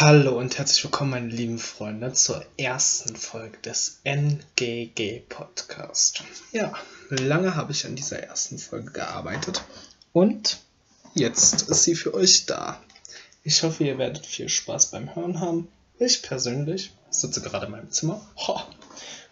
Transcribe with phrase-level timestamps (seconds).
[0.00, 6.22] Hallo und herzlich willkommen, meine lieben Freunde, zur ersten Folge des NGG Podcast.
[6.52, 6.72] Ja,
[7.10, 9.64] lange habe ich an dieser ersten Folge gearbeitet
[10.12, 10.60] und
[11.14, 12.80] jetzt ist sie für euch da.
[13.42, 15.66] Ich hoffe, ihr werdet viel Spaß beim Hören haben.
[15.98, 18.24] Ich persönlich sitze gerade in meinem Zimmer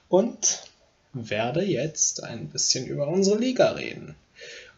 [0.08, 0.64] und
[1.12, 4.16] werde jetzt ein bisschen über unsere Liga reden.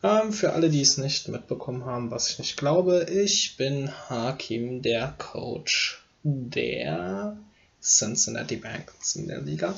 [0.03, 4.81] Ähm, für alle, die es nicht mitbekommen haben, was ich nicht glaube, ich bin Hakim,
[4.81, 7.37] der Coach der
[7.83, 9.75] Cincinnati Bengals in der Liga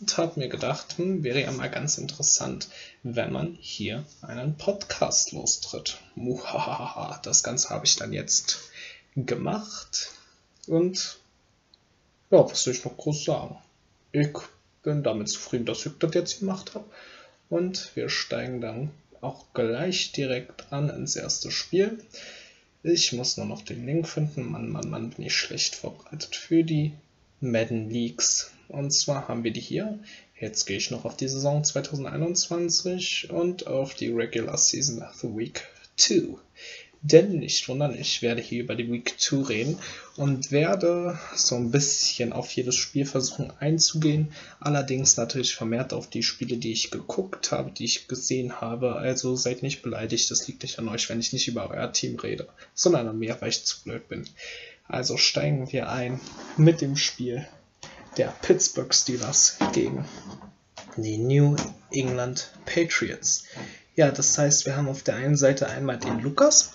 [0.00, 2.68] und habe mir gedacht, hm, wäre ja mal ganz interessant,
[3.02, 5.98] wenn man hier einen Podcast lostritt.
[6.14, 8.58] Muhahaha, das Ganze habe ich dann jetzt
[9.16, 10.10] gemacht
[10.66, 11.18] und
[12.30, 13.56] ja, was soll ich noch groß sagen?
[14.12, 14.28] Ich
[14.82, 16.84] bin damit zufrieden, dass ich das jetzt gemacht habe
[17.48, 18.90] und wir steigen dann
[19.24, 21.98] auch gleich direkt an ins erste Spiel.
[22.82, 24.50] Ich muss nur noch den Link finden.
[24.50, 26.92] Mann, Mann, Mann, bin ich schlecht vorbereitet für die
[27.40, 28.52] Madden Leagues.
[28.68, 29.98] Und zwar haben wir die hier.
[30.38, 35.28] Jetzt gehe ich noch auf die Saison 2021 und auf die Regular Season of the
[35.28, 35.66] Week
[35.96, 36.36] 2.
[37.06, 39.78] Denn nicht wundern, ich werde hier über die Week 2 reden
[40.16, 44.32] und werde so ein bisschen auf jedes Spiel versuchen einzugehen.
[44.58, 48.94] Allerdings natürlich vermehrt auf die Spiele, die ich geguckt habe, die ich gesehen habe.
[48.94, 52.18] Also seid nicht beleidigt, das liegt nicht an euch, wenn ich nicht über euer Team
[52.18, 54.24] rede, sondern an mir, weil ich zu blöd bin.
[54.88, 56.18] Also steigen wir ein
[56.56, 57.46] mit dem Spiel
[58.16, 60.06] der Pittsburgh Steelers gegen
[60.96, 61.54] die New
[61.90, 63.44] England Patriots.
[63.96, 66.72] Ja, das heißt, wir haben auf der einen Seite einmal den Lukas,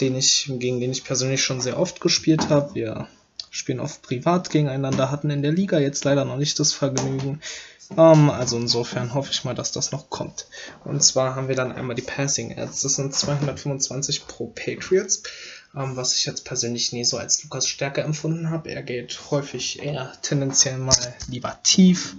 [0.00, 2.74] den ich, gegen den ich persönlich schon sehr oft gespielt habe.
[2.74, 3.08] Wir
[3.50, 7.40] spielen oft privat gegeneinander, hatten in der Liga jetzt leider noch nicht das Vergnügen.
[7.90, 10.46] Um, ähm, also insofern hoffe ich mal, dass das noch kommt.
[10.84, 12.82] Und zwar haben wir dann einmal die Passing Ads.
[12.82, 15.22] Das sind 225 pro Patriots
[15.74, 18.70] ähm, was ich jetzt persönlich nie so als Lukas Stärke empfunden habe.
[18.70, 20.96] Er geht häufig eher tendenziell mal
[21.28, 22.14] lieber tief,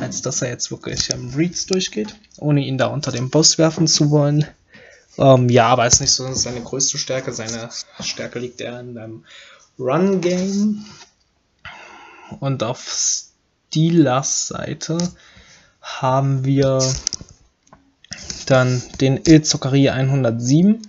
[0.00, 3.86] als dass er jetzt wirklich ähm, Reads durchgeht, ohne ihn da unter den Boss werfen
[3.86, 4.46] zu wollen.
[5.18, 7.32] Ähm, ja, aber ist nicht so seine größte Stärke.
[7.32, 7.68] Seine
[8.00, 9.24] Stärke liegt eher in dem
[9.78, 10.84] Run-Game.
[12.40, 12.90] Und auf
[13.70, 14.98] Steelers Seite
[15.80, 16.80] haben wir
[18.46, 20.88] dann den Il Zuckerie 107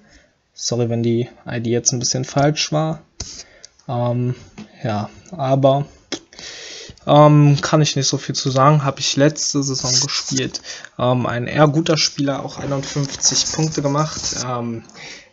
[0.57, 3.01] Sorry, wenn die ID jetzt ein bisschen falsch war.
[3.89, 4.35] Ähm,
[4.81, 5.85] ja, aber
[7.05, 8.85] ähm, kann ich nicht so viel zu sagen.
[8.85, 10.61] Habe ich letzte Saison gespielt.
[10.97, 14.21] Ähm, ein eher guter Spieler, auch 51 Punkte gemacht.
[14.45, 14.83] Ähm,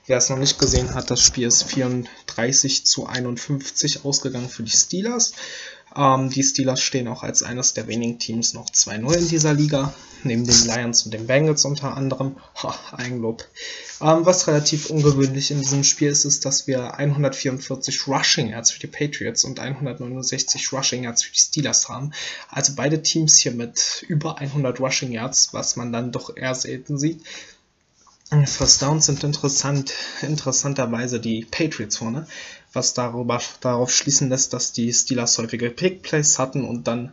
[0.09, 4.72] wer es noch nicht gesehen hat, das Spiel ist 34 zu 51 ausgegangen für die
[4.72, 5.34] Steelers.
[5.97, 9.92] Ähm, die Steelers stehen auch als eines der wenigen Teams noch 2-0 in dieser Liga,
[10.22, 12.36] neben den Lions und den Bengals unter anderem.
[12.62, 13.44] Ha, Eigenlob.
[14.00, 18.81] Ähm, was relativ ungewöhnlich in diesem Spiel ist, ist, dass wir 144 Rushing Yards für
[18.81, 22.12] die Patriots und 169 Rushing Yards für die Steelers haben.
[22.48, 26.98] Also beide Teams hier mit über 100 Rushing Yards, was man dann doch eher selten
[26.98, 27.20] sieht.
[28.47, 29.92] First Downs sind interessant,
[30.22, 32.26] interessanterweise die Patriots vorne,
[32.72, 37.12] was darüber, darauf schließen lässt, dass die Steelers häufige Pick Plays hatten und dann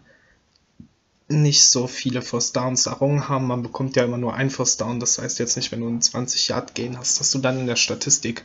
[1.28, 3.48] nicht so viele First Downs errungen haben.
[3.48, 5.00] Man bekommt ja immer nur ein First Down.
[5.00, 7.68] Das heißt jetzt nicht, wenn du einen 20 Yard gehen hast, dass du dann in
[7.68, 8.44] der Statistik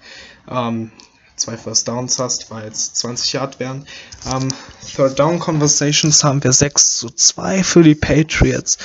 [0.49, 0.93] ähm,
[1.37, 3.87] zwei First Downs hast, weil es 20 Yard wären.
[4.33, 4.49] Ähm,
[4.95, 8.79] Third Down Conversations haben wir 6 zu 2 für die Patriots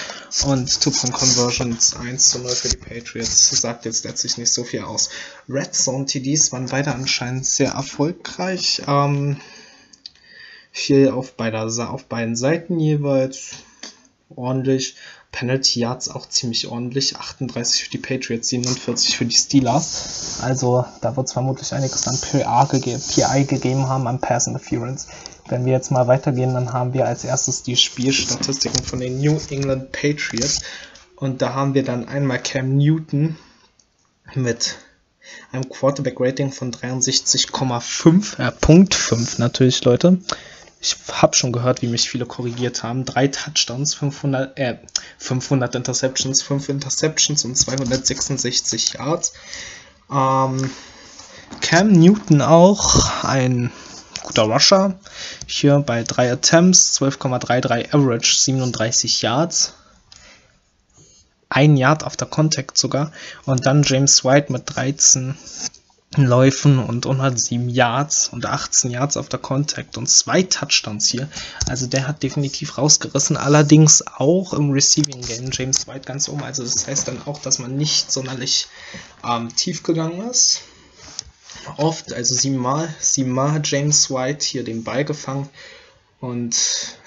[0.45, 3.49] und Two-Point Conversions 1 zu 0 für die Patriots.
[3.49, 5.09] Das sagt jetzt letztlich nicht so viel aus.
[5.47, 8.81] Red Zone TDs waren beide anscheinend sehr erfolgreich.
[8.88, 9.38] Ähm,
[10.71, 13.51] viel auf, beider, auf beiden Seiten jeweils
[14.35, 14.95] ordentlich.
[15.31, 17.17] Penalty Yards auch ziemlich ordentlich.
[17.17, 20.40] 38 für die Patriots, 47 für die Steelers.
[20.41, 25.07] Also da wird es vermutlich einiges an PA gege PI gegeben haben an Pass Interference.
[25.47, 29.39] Wenn wir jetzt mal weitergehen, dann haben wir als erstes die Spielstatistiken von den New
[29.50, 30.62] England Patriots.
[31.16, 33.38] Und da haben wir dann einmal Cam Newton
[34.35, 34.78] mit
[35.51, 40.19] einem Quarterback-Rating von 63,5, äh, Punkt 5 natürlich, Leute
[40.81, 43.03] ich habe schon gehört, wie mich viele korrigiert haben.
[43.03, 44.77] Drei Touchdowns, 500, äh,
[45.17, 49.33] 500 Interceptions, 5 Interceptions und 266 Yards.
[50.09, 50.71] Ähm,
[51.61, 53.71] Cam Newton auch, ein
[54.23, 54.99] guter Rusher.
[55.47, 59.73] Hier bei 3 Attempts, 12,33 Average, 37 Yards.
[61.49, 63.11] Ein Yard auf der Contact sogar.
[63.45, 65.35] Und dann James White mit 13
[66.25, 71.30] Läufen und 107 Yards und 18 Yards auf der Contact und zwei Touchdowns hier.
[71.68, 73.38] Also der hat definitiv rausgerissen.
[73.38, 76.44] Allerdings auch im Receiving Game James White ganz oben.
[76.44, 78.68] Also das heißt dann auch, dass man nicht sonderlich
[79.24, 80.62] ähm, tief gegangen ist.
[81.77, 85.50] oft, also siebenmal, siebenmal hat James White hier den Ball gefangen.
[86.19, 86.56] Und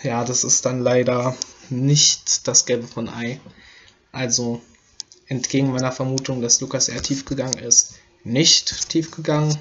[0.02, 1.36] ja, das ist dann leider
[1.70, 3.40] nicht das Gelbe von Ei.
[4.10, 4.60] Also
[5.26, 9.58] entgegen meiner Vermutung, dass Lukas eher tief gegangen ist, nicht tief gegangen.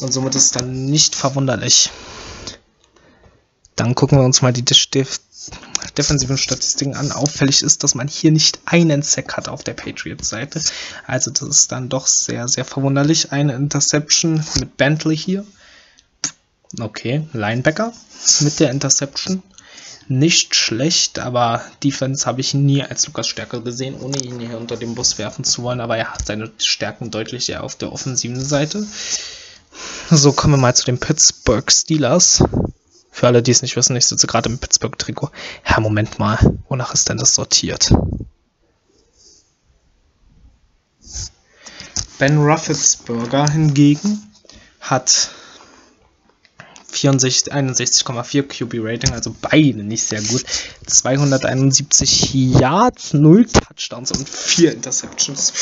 [0.00, 1.90] Und somit ist es dann nicht verwunderlich.
[3.76, 7.12] Dann gucken wir uns mal die defensiven Statistiken an.
[7.12, 10.60] Auffällig ist, dass man hier nicht einen Sack hat auf der Patriots-Seite.
[11.06, 13.32] Also das ist dann doch sehr, sehr verwunderlich.
[13.32, 15.44] Eine Interception mit Bentley hier.
[16.80, 17.92] Okay, Linebacker
[18.40, 19.42] mit der Interception.
[20.08, 24.76] Nicht schlecht, aber Defense habe ich nie als Lukas Stärke gesehen, ohne ihn hier unter
[24.76, 25.80] den Bus werfen zu wollen.
[25.80, 28.86] Aber er hat seine Stärken deutlich eher auf der offensiven Seite.
[30.10, 32.42] So, kommen wir mal zu den Pittsburgh Steelers.
[33.10, 35.30] Für alle, die es nicht wissen, ich sitze gerade im Pittsburgh-Trikot.
[35.68, 36.38] Ja, Moment mal.
[36.68, 37.90] Wonach ist denn das sortiert?
[42.18, 44.22] Ben Ruffelsberger hingegen
[44.80, 45.30] hat
[46.94, 50.44] 61,4 QB Rating, also beide nicht sehr gut.
[50.86, 55.52] 271 Yards, 0 Touchdowns und 4 Interceptions.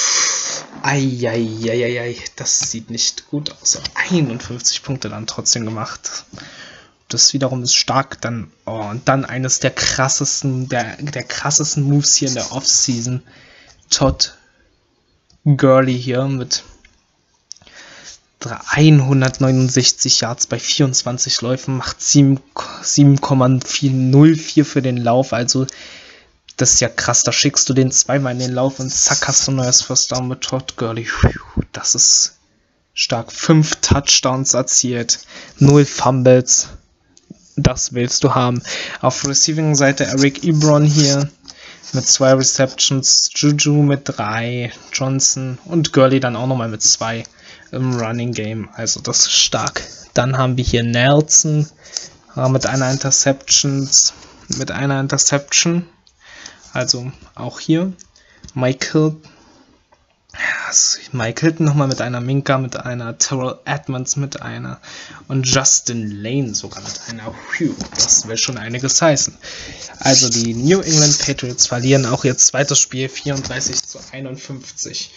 [0.82, 3.80] Eieieiei, das sieht nicht gut aus.
[3.94, 6.24] 51 Punkte dann trotzdem gemacht.
[7.08, 8.20] Das wiederum ist stark.
[8.20, 13.22] Dann, oh, und dann eines der krassesten, der, der krassesten Moves hier in der Offseason.
[13.90, 14.34] Todd
[15.44, 16.64] Gurley hier mit
[18.46, 25.32] 169 Yards bei 24 Läufen, macht 7,404 für den Lauf.
[25.32, 25.66] Also,
[26.56, 27.22] das ist ja krass.
[27.22, 30.12] Da schickst du den zweimal in den Lauf und zack, hast du ein neues First
[30.12, 31.08] Down mit Todd Gurley.
[31.72, 32.38] Das ist
[32.94, 33.32] stark.
[33.32, 35.20] Fünf Touchdowns erzielt,
[35.58, 36.68] null Fumbles.
[37.56, 38.62] Das willst du haben.
[39.00, 41.28] Auf Receiving-Seite Eric Ebron hier
[41.92, 47.24] mit zwei Receptions, Juju mit drei, Johnson und Gurley dann auch nochmal mit zwei
[47.72, 48.68] im Running Game.
[48.74, 49.82] Also das ist stark.
[50.14, 51.66] Dann haben wir hier Nelson
[52.36, 54.12] äh, mit einer Interceptions,
[54.56, 55.88] mit einer Interception.
[56.72, 57.92] Also auch hier.
[58.54, 59.16] Michael
[61.12, 64.80] Hilton nochmal mit einer Minka, mit einer Terrell Edmonds mit einer
[65.28, 67.34] und Justin Lane sogar mit einer.
[67.50, 69.36] Phew, das will schon einiges heißen.
[69.98, 75.10] Also die New England Patriots verlieren auch ihr zweites Spiel 34 zu 51.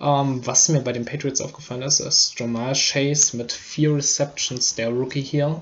[0.00, 4.76] Um, ähm, was mir bei den Patriots aufgefallen ist, ist Jamal Chase mit vier Receptions,
[4.76, 5.60] der Rookie hier.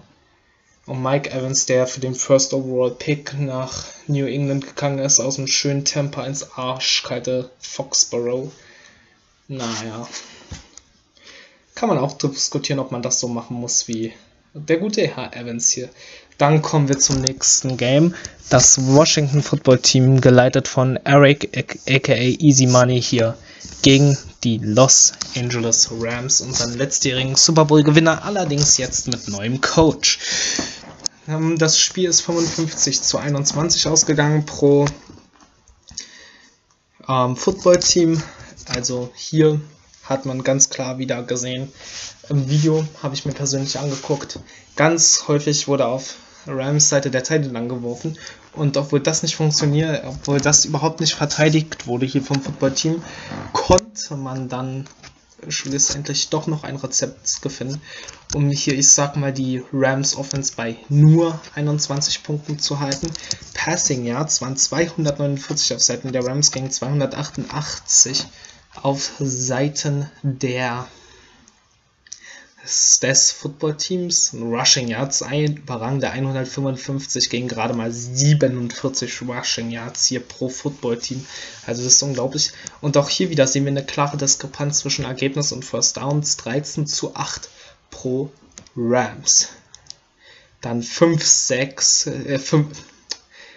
[0.85, 5.37] Und Mike Evans, der für den First Overall Pick nach New England gegangen ist, aus
[5.37, 8.53] dem schönen Temper ins arschkalte Foxborough.
[9.49, 10.07] Naja.
[11.75, 14.13] Kann man auch diskutieren, ob man das so machen muss wie
[14.55, 15.89] der gute Herr Evans hier.
[16.39, 18.15] Dann kommen wir zum nächsten Game.
[18.51, 21.51] Das Washington Football Team, geleitet von Eric
[21.89, 23.37] aka Easy Money hier,
[23.83, 30.19] gegen die Los Angeles Rams, unseren letztjährigen Super Bowl-Gewinner, allerdings jetzt mit neuem Coach.
[31.29, 34.87] Ähm, das Spiel ist 55 zu 21 ausgegangen pro
[37.09, 38.23] ähm, Football-Team.
[38.67, 39.61] Also hier
[40.05, 41.73] hat man ganz klar wieder gesehen.
[42.29, 44.39] Im Video habe ich mir persönlich angeguckt.
[44.77, 46.17] Ganz häufig wurde auf
[46.47, 48.19] Rams Seite der Titan angeworfen.
[48.57, 53.03] Und obwohl das nicht funktioniert, obwohl das überhaupt nicht verteidigt wurde hier vom Footballteam,
[53.53, 54.87] konnte man dann
[55.49, 57.81] schlussendlich doch noch ein Rezept finden,
[58.35, 63.11] um hier, ich sag mal, die Rams Offense bei nur 21 Punkten zu halten.
[63.55, 68.27] Passing Yards waren 249 auf Seiten der Rams gegen 288
[68.83, 70.87] auf Seiten der
[72.67, 74.35] des Footballteams.
[74.35, 81.25] Rushing Yards, ein überragende 155 gegen gerade mal 47 Rushing Yards hier pro Footballteam.
[81.67, 82.53] Also das ist unglaublich.
[82.81, 86.37] Und auch hier wieder sehen wir eine klare Diskrepanz zwischen Ergebnis und First Downs.
[86.37, 87.49] 13 zu 8
[87.91, 88.31] pro
[88.77, 89.49] Rams.
[90.61, 92.69] Dann 5, 6, äh, 5,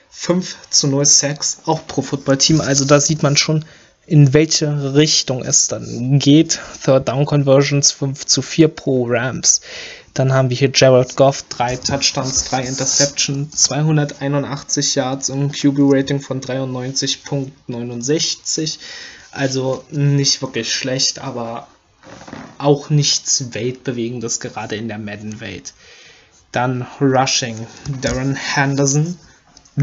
[0.10, 2.62] 5 zu 0 Sacks, auch pro Footballteam.
[2.62, 3.66] Also da sieht man schon,
[4.10, 6.60] in welche Richtung es dann geht.
[6.84, 9.62] Third Down Conversions 5 zu 4 pro Rams.
[10.16, 16.42] Dann haben wir hier Jared Goff, 3 Touchdowns, 3 Interceptions, 281 Yards und QB-Rating von
[16.42, 18.80] 93.69.
[19.32, 21.68] Also nicht wirklich schlecht, aber
[22.58, 25.75] auch nichts Weltbewegendes, gerade in der Madden-Welt.
[26.51, 27.68] Dann Rushing,
[28.01, 29.20] Darren Henderson,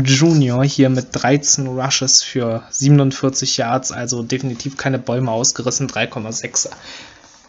[0.04, 6.70] Junior hier mit 13 Rushes für 47 Yards, also definitiv keine Bäume ausgerissen, 3,6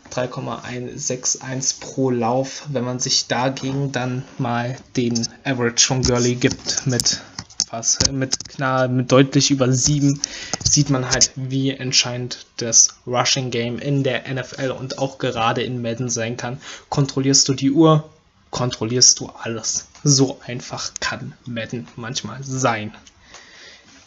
[0.09, 2.65] 3,161 pro Lauf.
[2.71, 7.21] Wenn man sich dagegen dann mal den Average von Gurley gibt mit
[7.69, 7.99] was.
[8.11, 10.19] Mit klar, mit deutlich über 7
[10.63, 15.81] sieht man halt, wie entscheidend das Rushing Game in der NFL und auch gerade in
[15.81, 16.59] Madden sein kann.
[16.89, 18.09] Kontrollierst du die Uhr,
[18.51, 19.87] kontrollierst du alles.
[20.09, 22.93] So einfach kann Madden manchmal sein.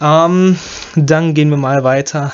[0.00, 0.58] Ähm,
[0.96, 2.32] dann gehen wir mal weiter.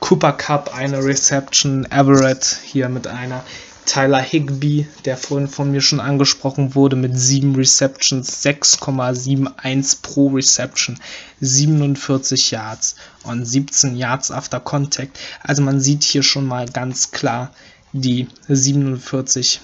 [0.00, 3.44] Cooper Cup, eine Reception, Everett hier mit einer
[3.84, 10.98] Tyler Higby, der vorhin von mir schon angesprochen wurde, mit 7 Receptions, 6,71 pro Reception,
[11.40, 15.18] 47 Yards und 17 Yards after Contact.
[15.42, 17.52] Also man sieht hier schon mal ganz klar
[17.92, 19.60] die 47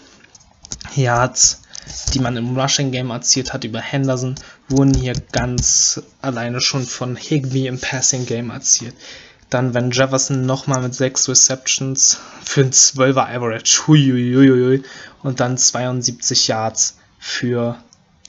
[0.95, 1.63] Yards,
[2.13, 4.35] die man im Rushing Game erzielt hat über Henderson,
[4.69, 8.95] wurden hier ganz alleine schon von Higby im Passing Game erzielt.
[9.51, 13.87] Dann Van Jefferson nochmal mit 6 Receptions für ein 12er Average.
[13.87, 14.83] Huiuiuiui.
[15.23, 17.79] Und dann 72 Yards für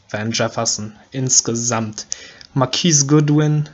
[0.10, 2.06] Van Jefferson insgesamt.
[2.54, 3.70] Marquise Goodwin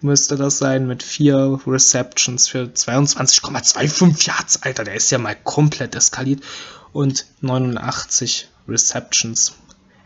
[0.00, 4.62] müsste das sein mit 4 Receptions für 22,25 Yards.
[4.62, 6.42] Alter, der ist ja mal komplett eskaliert.
[6.92, 9.52] Und 89 Receptions.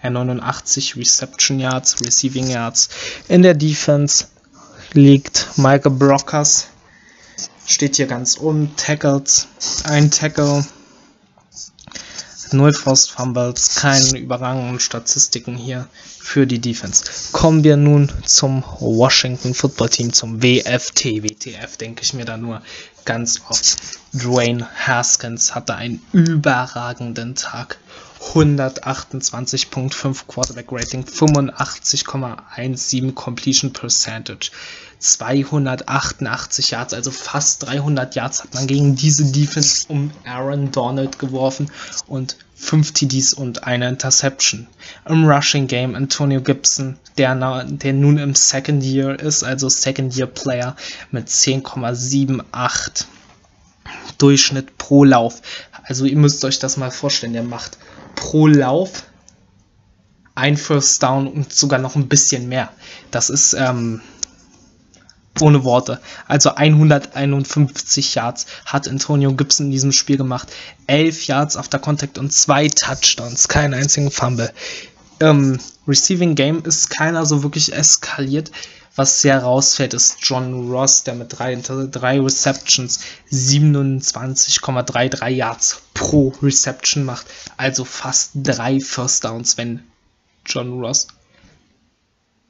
[0.02, 2.88] Äh, 89 Reception Yards, Receiving Yards.
[3.28, 4.26] In der Defense
[4.92, 6.68] liegt Michael Brockers.
[7.66, 8.74] Steht hier ganz oben.
[8.76, 9.48] Tackles.
[9.84, 10.64] Ein Tackle.
[12.52, 13.76] Null Frost Fumbles.
[13.76, 17.04] Keine überragenden Statistiken hier für die Defense.
[17.32, 21.22] Kommen wir nun zum Washington Football Team, zum WFT.
[21.22, 22.62] WTF denke ich mir da nur
[23.04, 23.76] ganz oft.
[24.12, 27.78] Dwayne Haskins hatte einen überragenden Tag.
[28.32, 34.50] 128.5 Quarterback Rating, 85,17 Completion Percentage,
[34.98, 41.70] 288 Yards, also fast 300 Yards hat man gegen diese Defense um Aaron Donald geworfen
[42.06, 44.66] und 5 TDs und eine Interception.
[45.06, 50.26] Im Rushing Game Antonio Gibson, der, der nun im Second Year ist, also Second Year
[50.26, 50.74] Player
[51.10, 53.04] mit 10,78
[54.18, 55.42] Durchschnitt pro Lauf.
[55.86, 57.78] Also ihr müsst euch das mal vorstellen, der macht
[58.14, 59.04] pro Lauf
[60.34, 62.70] ein First Down und sogar noch ein bisschen mehr.
[63.10, 64.00] Das ist ähm,
[65.40, 66.00] ohne Worte.
[66.26, 70.48] Also 151 Yards hat Antonio Gibson in diesem Spiel gemacht.
[70.86, 74.52] 11 Yards after Contact und zwei Touchdowns, keinen einzigen Fumble.
[75.20, 78.50] Ähm, Receiving Game ist keiner so wirklich eskaliert.
[78.96, 83.00] Was sehr rausfällt, ist John Ross, der mit drei, drei Receptions
[83.32, 87.26] 27,33 Yards pro Reception macht.
[87.56, 89.82] Also fast drei First Downs, wenn
[90.46, 91.08] John Ross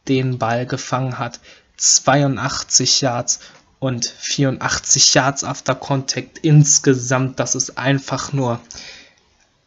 [0.06, 1.40] den Ball gefangen hat.
[1.78, 3.40] 82 Yards
[3.78, 7.40] und 84 Yards after Contact insgesamt.
[7.40, 8.60] Das ist einfach nur.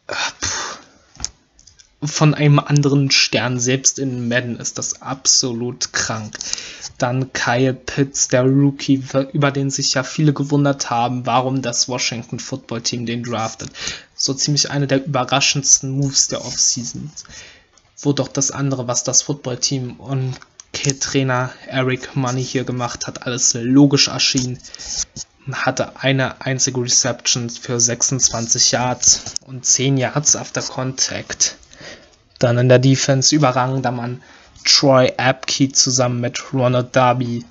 [0.06, 0.14] Äh,
[2.02, 3.58] von einem anderen Stern.
[3.58, 6.38] Selbst in Madden ist das absolut krank.
[6.96, 9.02] Dann Kyle Pitts, der Rookie,
[9.32, 13.70] über den sich ja viele gewundert haben, warum das Washington Football Team den draftet.
[14.14, 17.10] So ziemlich eine der überraschendsten Moves der Offseason.
[18.00, 20.36] Wo doch das andere, was das Football Team und
[21.00, 24.58] Trainer Eric Money hier gemacht hat, alles logisch erschien.
[25.50, 31.56] Hatte eine einzige Reception für 26 Yards und 10 Yards after Contact.
[32.38, 34.22] Dann in der Defense überragender Mann
[34.64, 37.44] Troy Apke zusammen mit Ronald Darby.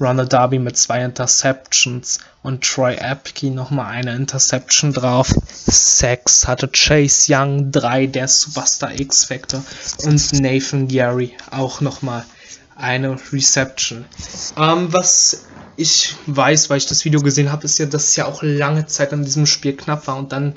[0.00, 5.34] Ronald Darby mit zwei Interceptions und Troy Apke nochmal eine Interception drauf.
[5.46, 9.62] Sechs hatte Chase Young, drei der Superstar X-Factor
[10.04, 12.24] und Nathan Gary auch nochmal
[12.76, 14.06] eine Reception.
[14.56, 15.44] Ähm, was
[15.76, 18.86] ich weiß, weil ich das Video gesehen habe, ist ja, dass es ja auch lange
[18.86, 20.54] Zeit an diesem Spiel knapp war und dann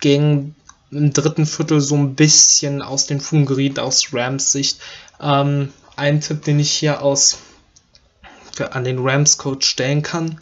[0.00, 0.54] gegen
[0.90, 4.80] im dritten Viertel so ein bisschen aus den Fugen geriet aus Rams Sicht.
[5.20, 7.38] Ähm, ein Tipp, den ich hier aus
[8.70, 10.40] an den Rams Coach stellen kann,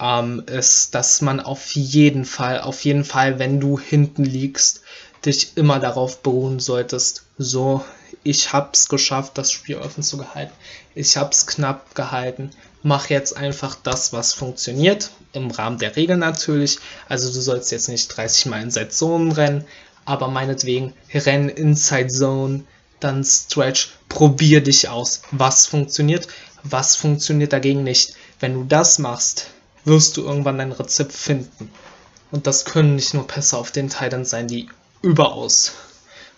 [0.00, 4.82] ähm, ist, dass man auf jeden Fall, auf jeden Fall, wenn du hinten liegst,
[5.24, 7.24] dich immer darauf beruhen solltest.
[7.38, 7.84] So,
[8.22, 10.52] ich hab's geschafft, das Spiel offen zu gehalten.
[10.94, 12.50] Ich hab's knapp gehalten.
[12.82, 16.78] Mach jetzt einfach das, was funktioniert im Rahmen der Regeln natürlich.
[17.08, 19.64] Also du sollst jetzt nicht 30 Mal Inside Zone rennen,
[20.04, 22.64] aber meinetwegen renn Inside Zone,
[23.00, 25.22] dann Stretch, probier dich aus.
[25.30, 26.28] Was funktioniert,
[26.62, 28.14] was funktioniert dagegen nicht.
[28.40, 29.48] Wenn du das machst,
[29.84, 31.70] wirst du irgendwann dein Rezept finden.
[32.30, 34.68] Und das können nicht nur Pässe auf den Teilen sein, die
[35.02, 35.72] überaus,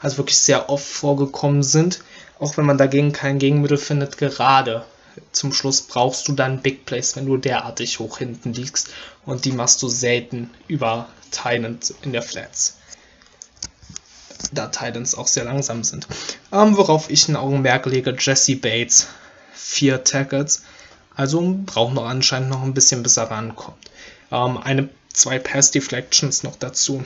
[0.00, 2.00] also wirklich sehr oft vorgekommen sind,
[2.38, 4.84] auch wenn man dagegen kein Gegenmittel findet, gerade
[5.32, 8.88] zum Schluss brauchst du dann Big Plays, wenn du derartig hoch hinten liegst.
[9.24, 12.78] Und die machst du selten über Tynant in der Flats.
[14.52, 16.06] da Titans auch sehr langsam sind.
[16.52, 19.08] Ähm, worauf ich ein Augenmerk lege, Jesse Bates,
[19.52, 20.62] vier Tackles.
[21.14, 23.90] Also braucht noch anscheinend noch ein bisschen, bis er rankommt.
[24.30, 27.04] Ähm, eine, zwei Pass Deflections noch dazu.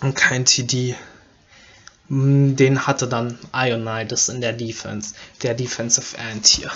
[0.00, 0.96] Und kein TD.
[2.10, 6.70] Hm, den hatte dann Ionides in der Defense, der Defensive End hier.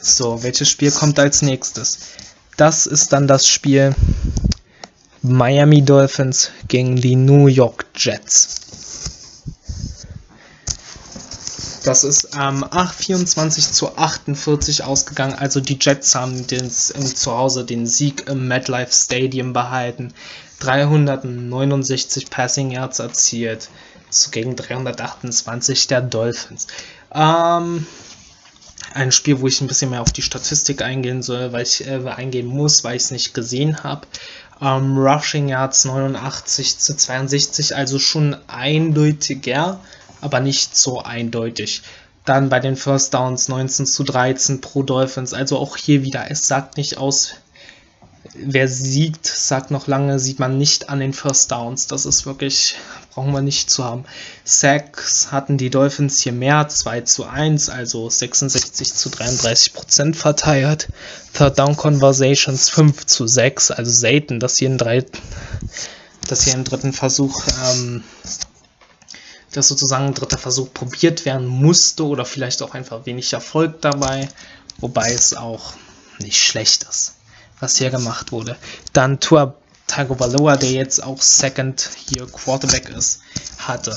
[0.00, 1.98] So, welches Spiel kommt als nächstes?
[2.56, 3.96] Das ist dann das Spiel
[5.22, 8.60] Miami Dolphins gegen die New York Jets.
[11.82, 12.64] Das ist ähm,
[12.96, 15.34] 24 zu 48 ausgegangen.
[15.34, 20.14] Also die Jets haben den, im Zuhause den Sieg im MetLife Stadium behalten.
[20.64, 23.68] 369 Passing Yards erzielt
[24.30, 26.68] gegen 328 der Dolphins.
[27.12, 27.86] Ähm,
[28.94, 32.00] ein Spiel, wo ich ein bisschen mehr auf die Statistik eingehen soll, weil ich äh,
[32.08, 34.06] eingehen muss, weil ich es nicht gesehen habe.
[34.60, 39.80] Ähm, Rushing Yards 89 zu 62, also schon eindeutiger,
[40.20, 41.82] aber nicht so eindeutig.
[42.24, 46.46] Dann bei den First Downs 19 zu 13 pro Dolphins, also auch hier wieder, es
[46.46, 47.34] sagt nicht aus,
[48.32, 51.86] wer siegt, sagt noch lange, sieht man nicht an den First Downs.
[51.86, 52.76] Das ist wirklich,
[53.12, 54.04] brauchen wir nicht zu haben.
[54.44, 60.88] Sacks hatten die Dolphins hier mehr, 2 zu 1, also 66 zu 33 Prozent verteilt.
[61.34, 65.04] Third Down Conversations 5 zu 6, also selten, dass hier ein, drei,
[66.28, 68.04] dass hier im dritten Versuch, ähm,
[69.52, 74.28] dass sozusagen ein dritter Versuch probiert werden musste oder vielleicht auch einfach wenig Erfolg dabei,
[74.78, 75.74] wobei es auch
[76.18, 77.13] nicht schlecht ist
[77.64, 78.56] was hier gemacht wurde.
[78.92, 79.54] Dann Tua
[79.86, 83.20] Tagovailoa, der jetzt auch Second hier Quarterback ist,
[83.58, 83.96] hatte.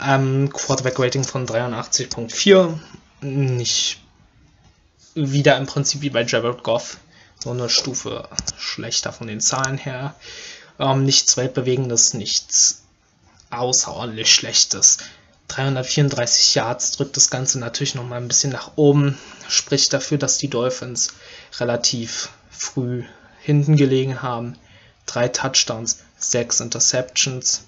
[0.00, 2.78] Ähm, Quarterback-Rating von 83.4.
[3.20, 3.98] Nicht
[5.14, 6.98] wieder im Prinzip wie bei Jared Goff.
[7.42, 10.14] So eine Stufe schlechter von den Zahlen her.
[10.78, 12.82] Ähm, nichts Weltbewegendes, nichts
[13.50, 14.98] außerordentlich Schlechtes.
[15.48, 19.18] 334 Yards drückt das Ganze natürlich noch mal ein bisschen nach oben.
[19.48, 21.14] Spricht dafür, dass die Dolphins
[21.58, 23.04] relativ früh
[23.40, 24.56] hinten gelegen haben.
[25.06, 27.64] Drei Touchdowns, sechs Interceptions.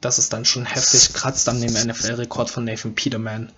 [0.00, 3.52] Das ist dann schon heftig, kratzt an dem NFL-Rekord von Nathan Peterman.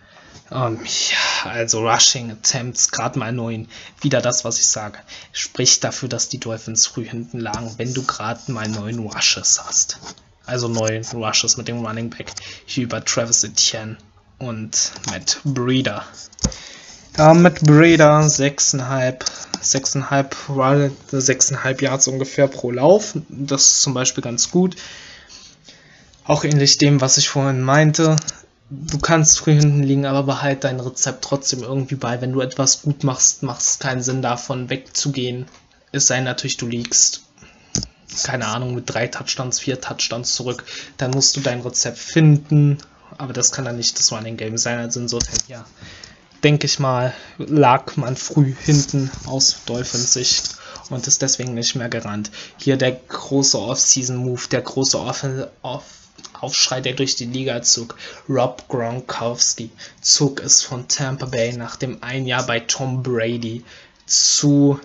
[0.51, 3.69] Um, ja, also Rushing Attempts, gerade mal neun.
[4.01, 4.99] Wieder das, was ich sage.
[5.33, 9.99] Spricht dafür, dass die Dolphins früh hinten lagen, wenn du gerade mal neun Rushes hast.
[10.45, 12.33] Also neun Rushes mit dem Running Back
[12.77, 13.97] über Travis Etienne
[14.39, 16.05] und Matt Breeder.
[17.19, 19.17] Ja, mit Breeder 6,5
[19.63, 23.15] 6,5 6,5 Yards ungefähr pro Lauf.
[23.29, 24.77] Das ist zum Beispiel ganz gut.
[26.25, 28.17] Auch ähnlich dem, was ich vorhin meinte.
[28.71, 32.23] Du kannst früh hinten liegen, aber behalt dein Rezept trotzdem irgendwie bei.
[32.23, 35.47] Wenn du etwas gut machst, macht es keinen Sinn davon wegzugehen.
[35.93, 37.25] Es sei natürlich, du liegst,
[38.23, 40.65] keine Ahnung, mit drei Touchdowns, vier Touchdowns zurück.
[40.97, 42.79] Dann musst du dein Rezept finden.
[43.19, 44.79] Aber das kann dann nicht das Running Game sein.
[44.79, 45.67] Also insofern, ja
[46.43, 50.57] denke ich mal, lag man früh hinten aus Dolphins Sicht
[50.91, 52.31] und ist deswegen nicht mehr gerannt.
[52.57, 55.25] Hier der große Off-Season-Move, der große Off
[55.63, 55.85] Off
[56.41, 57.97] Aufschrei, der durch die Liga zog.
[58.29, 63.65] Rob Gronkowski zog es von Tampa Bay nach dem ein Jahr bei Tom Brady
[64.07, 64.81] zu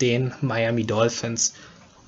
[0.00, 1.52] den Miami Dolphins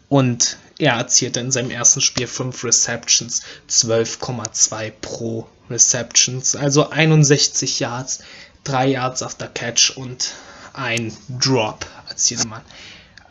[0.08, 8.20] und er erzielte in seinem ersten Spiel 5 Receptions, 12,2 pro Receptions, also 61 Yards,
[8.64, 10.33] 3 Yards after Catch und
[10.72, 12.62] ein Drop erzielte man.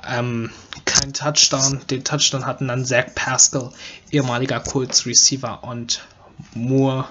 [0.07, 0.51] Ähm,
[0.85, 1.81] kein Touchdown.
[1.89, 3.71] Den Touchdown hatten dann Zach Pascal,
[4.11, 6.01] ehemaliger Colts Receiver, und
[6.53, 7.07] Moore.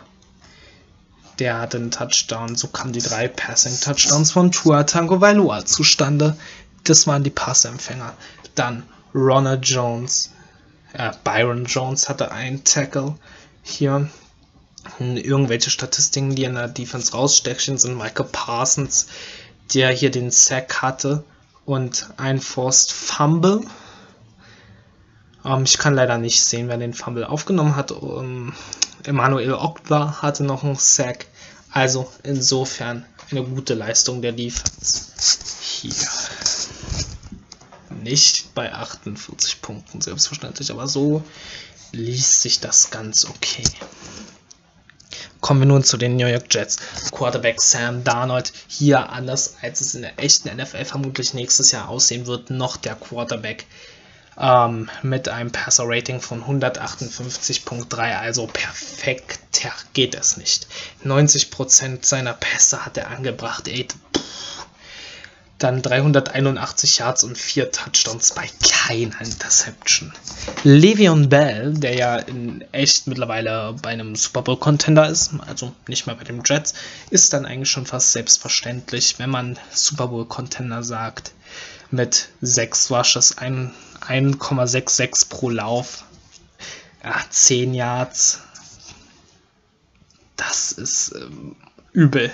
[1.38, 2.56] Der hatte einen Touchdown.
[2.56, 6.36] So kamen die drei Passing Touchdowns von Tua Tango Vailoa zustande.
[6.84, 8.14] Das waren die Passempfänger.
[8.54, 8.82] Dann
[9.14, 10.32] Ronald Jones.
[10.92, 13.14] Äh, Byron Jones hatte einen Tackle.
[13.62, 14.10] Hier
[14.98, 19.06] irgendwelche Statistiken, die in der Defense rausstechen, sind Michael Parsons,
[19.74, 21.24] der hier den Sack hatte
[21.64, 23.62] und ein Forced Fumble.
[25.44, 27.92] Ähm, ich kann leider nicht sehen, wer den Fumble aufgenommen hat.
[27.92, 28.52] Um,
[29.04, 31.26] Emmanuel Ogba hatte noch einen Sack.
[31.72, 35.38] Also insofern eine gute Leistung der Defense.
[35.60, 35.94] Hier.
[38.02, 41.22] Nicht bei 48 Punkten, selbstverständlich, aber so
[41.92, 43.64] liest sich das ganz okay.
[45.50, 46.76] Kommen wir nun zu den New York Jets.
[47.10, 52.28] Quarterback Sam Darnold, hier anders als es in der echten NFL vermutlich nächstes Jahr aussehen
[52.28, 53.66] wird, noch der Quarterback
[54.38, 60.68] ähm, mit einem Passer-Rating von 158.3, also perfekter geht es nicht.
[61.04, 63.66] 90% seiner Pässe hat er angebracht.
[63.66, 63.88] Ey,
[65.60, 70.10] Dann 381 Yards und 4 Touchdowns bei keiner Interception.
[70.64, 76.06] Le'Veon Bell, der ja in echt mittlerweile bei einem Super Bowl Contender ist, also nicht
[76.06, 76.72] mehr bei den Jets,
[77.10, 81.32] ist dann eigentlich schon fast selbstverständlich, wenn man Super Bowl Contender sagt,
[81.90, 86.04] mit 6 Rushes, 1,66 pro Lauf,
[87.04, 88.40] ja, 10 Yards.
[90.36, 91.54] Das ist ähm,
[91.92, 92.30] übel.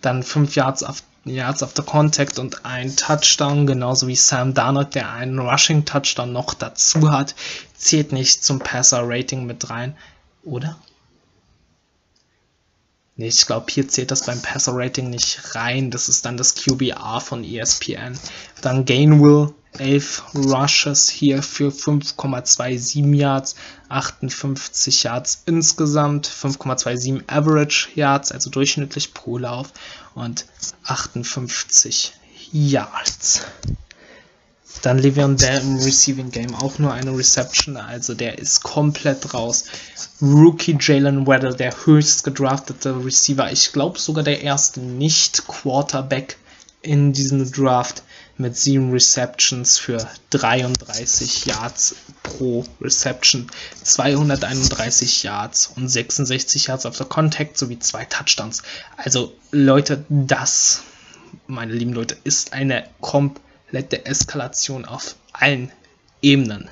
[0.00, 5.10] Dann 5 Yards auf Yards after Contact und ein Touchdown, genauso wie Sam Darnold, der
[5.10, 7.34] einen Rushing Touchdown noch dazu hat,
[7.76, 9.96] zählt nicht zum Passer Rating mit rein,
[10.44, 10.78] oder?
[13.16, 15.90] Nee, ich glaube, hier zählt das beim Passer Rating nicht rein.
[15.90, 18.18] Das ist dann das QBR von ESPN.
[18.60, 23.56] Dann Gainwell, 11 Rushes hier für 5,27 Yards,
[23.88, 29.72] 58 Yards insgesamt, 5,27 Average Yards, also durchschnittlich pro Lauf
[30.14, 30.46] und
[30.84, 32.12] 58
[32.52, 33.42] Yards.
[34.82, 39.64] Dann Le'Veon Bell im Receiving Game auch nur eine Reception, also der ist komplett raus.
[40.20, 46.36] Rookie Jalen Weddle, der höchst gedraftete Receiver, ich glaube sogar der erste Nicht-Quarterback
[46.82, 48.02] in diesem Draft
[48.38, 53.50] mit 7 Receptions für 33 Yards pro Reception,
[53.82, 58.62] 231 Yards und 66 Yards auf der Contact sowie zwei Touchdowns.
[58.96, 60.82] Also Leute, das,
[61.46, 65.72] meine lieben Leute, ist eine komplett komplette Eskalation auf allen
[66.22, 66.70] Ebenen.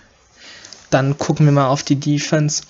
[0.90, 2.62] Dann gucken wir mal auf die Defense.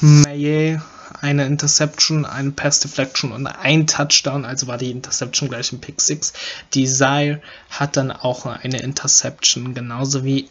[0.00, 0.80] Maye,
[1.20, 6.00] eine Interception, eine Pass Deflection und ein Touchdown, also war die Interception gleich ein Pick
[6.00, 6.32] 6.
[6.74, 10.48] Desire hat dann auch eine Interception, genauso wie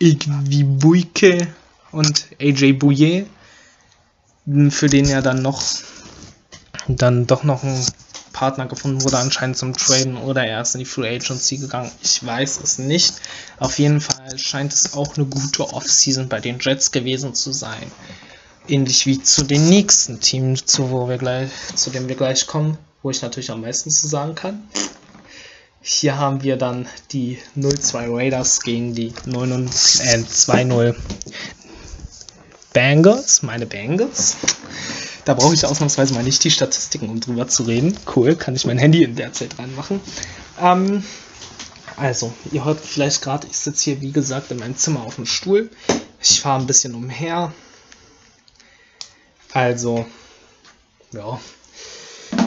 [0.00, 1.48] Igwibuike
[1.92, 3.26] und AJ Bouye,
[4.70, 5.62] für den er dann noch
[6.88, 7.86] dann doch noch ein
[8.32, 11.90] Partner gefunden wurde, anscheinend zum Traden oder er ist in die Free Agency gegangen.
[12.02, 13.14] Ich weiß es nicht.
[13.58, 17.90] Auf jeden Fall scheint es auch eine gute Offseason bei den Jets gewesen zu sein.
[18.66, 22.78] Ähnlich wie zu den nächsten Teams, zu, wo wir gleich, zu dem wir gleich kommen,
[23.02, 24.62] wo ich natürlich am meisten zu sagen kann.
[25.82, 30.94] Hier haben wir dann die 0-2 Raiders gegen die 2-0 äh,
[32.72, 34.36] Bengals, meine Bengals.
[35.26, 37.96] Da brauche ich ausnahmsweise mal nicht die Statistiken, um drüber zu reden.
[38.16, 40.00] Cool, kann ich mein Handy in der Zeit reinmachen.
[40.58, 41.04] Ähm,
[41.96, 45.26] also, ihr hört vielleicht gerade, ich sitze hier wie gesagt in meinem Zimmer auf dem
[45.26, 45.70] Stuhl.
[46.20, 47.52] Ich fahre ein bisschen umher.
[49.54, 50.04] Also,
[51.12, 51.40] ja,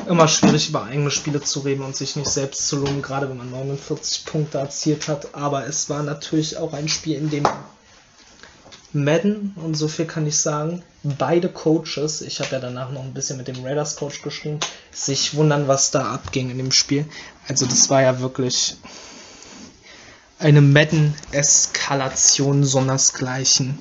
[0.07, 3.37] immer schwierig über eigene Spiele zu reden und sich nicht selbst zu loben, gerade wenn
[3.37, 5.33] man 49 Punkte erzielt hat.
[5.33, 7.47] Aber es war natürlich auch ein Spiel, in dem
[8.91, 13.13] Madden, und so viel kann ich sagen, beide Coaches, ich habe ja danach noch ein
[13.13, 14.59] bisschen mit dem Raiders Coach geschrieben,
[14.91, 17.05] sich wundern, was da abging in dem Spiel.
[17.47, 18.75] Also das war ja wirklich
[20.39, 23.79] eine Madden-Eskalation sondersgleichen.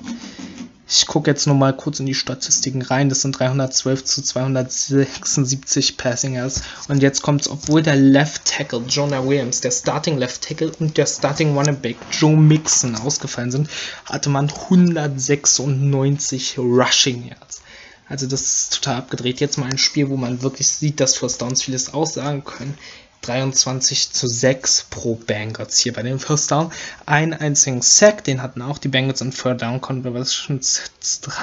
[0.89, 3.09] Ich gucke jetzt nur mal kurz in die Statistiken rein.
[3.09, 6.61] Das sind 312 zu 276 Passingers.
[6.87, 10.95] Und jetzt kommt es, obwohl der Left Tackle Jonah Williams, der Starting Left Tackle und
[10.95, 13.69] der Starting Running Back Joe Mixon ausgefallen sind,
[14.05, 17.61] hatte man 196 Rushing Yards.
[18.07, 19.41] Also das ist total abgedreht.
[19.41, 22.77] Jetzt mal ein Spiel, wo man wirklich sieht, dass First Downs vieles aussagen können.
[23.21, 26.71] 23 zu 6 pro Bengals hier bei dem First Down.
[27.05, 30.81] Einen einzigen Sack, den hatten auch die Bengals und Third Down Conversions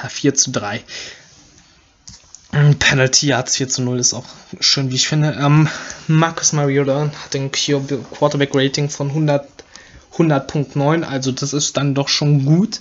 [0.09, 0.83] 4 zu 3.
[2.79, 4.25] Penalty Yards 4 zu 0 ist auch
[4.61, 5.37] schön, wie ich finde.
[5.39, 5.67] Ähm,
[6.07, 9.47] Marcus Mariota hat ein Quarterback Rating von 100,
[10.17, 12.79] 100.9, also das ist dann doch schon gut.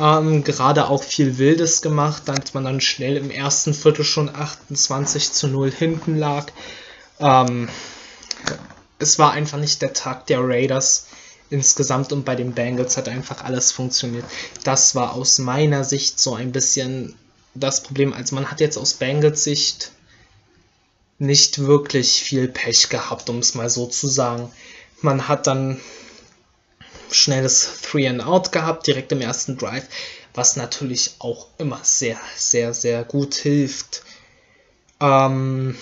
[0.00, 5.32] Ähm, gerade auch viel Wildes gemacht, als man dann schnell im ersten Viertel schon 28
[5.32, 6.46] zu 0 hinten lag.
[7.20, 7.68] Ähm,
[8.98, 11.06] es war einfach nicht der Tag der Raiders
[11.50, 14.24] insgesamt und bei den Bengals hat einfach alles funktioniert.
[14.64, 17.16] Das war aus meiner Sicht so ein bisschen
[17.54, 18.12] das Problem.
[18.12, 19.92] Also man hat jetzt aus Bengals Sicht
[21.18, 24.50] nicht wirklich viel Pech gehabt, um es mal so zu sagen.
[25.00, 25.80] Man hat dann
[27.10, 29.86] schnelles Three and Out gehabt, direkt im ersten Drive,
[30.34, 34.02] was natürlich auch immer sehr, sehr, sehr gut hilft.
[35.00, 35.76] Ähm,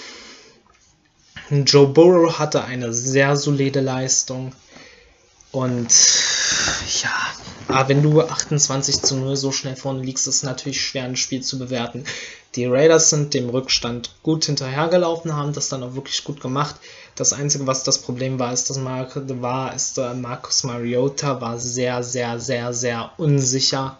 [1.50, 4.52] Joe Burrow hatte eine sehr solide Leistung.
[5.50, 5.90] Und
[7.02, 7.10] ja,
[7.68, 11.16] aber wenn du 28 zu 0 so schnell vorne liegst, ist es natürlich schwer, ein
[11.16, 12.04] Spiel zu bewerten.
[12.54, 16.76] Die Raiders sind dem Rückstand gut hinterhergelaufen, haben das dann auch wirklich gut gemacht.
[17.16, 21.58] Das Einzige, was das Problem war, ist, dass Mar war, ist, äh, Marcus Mariota war
[21.58, 23.98] sehr, sehr, sehr, sehr unsicher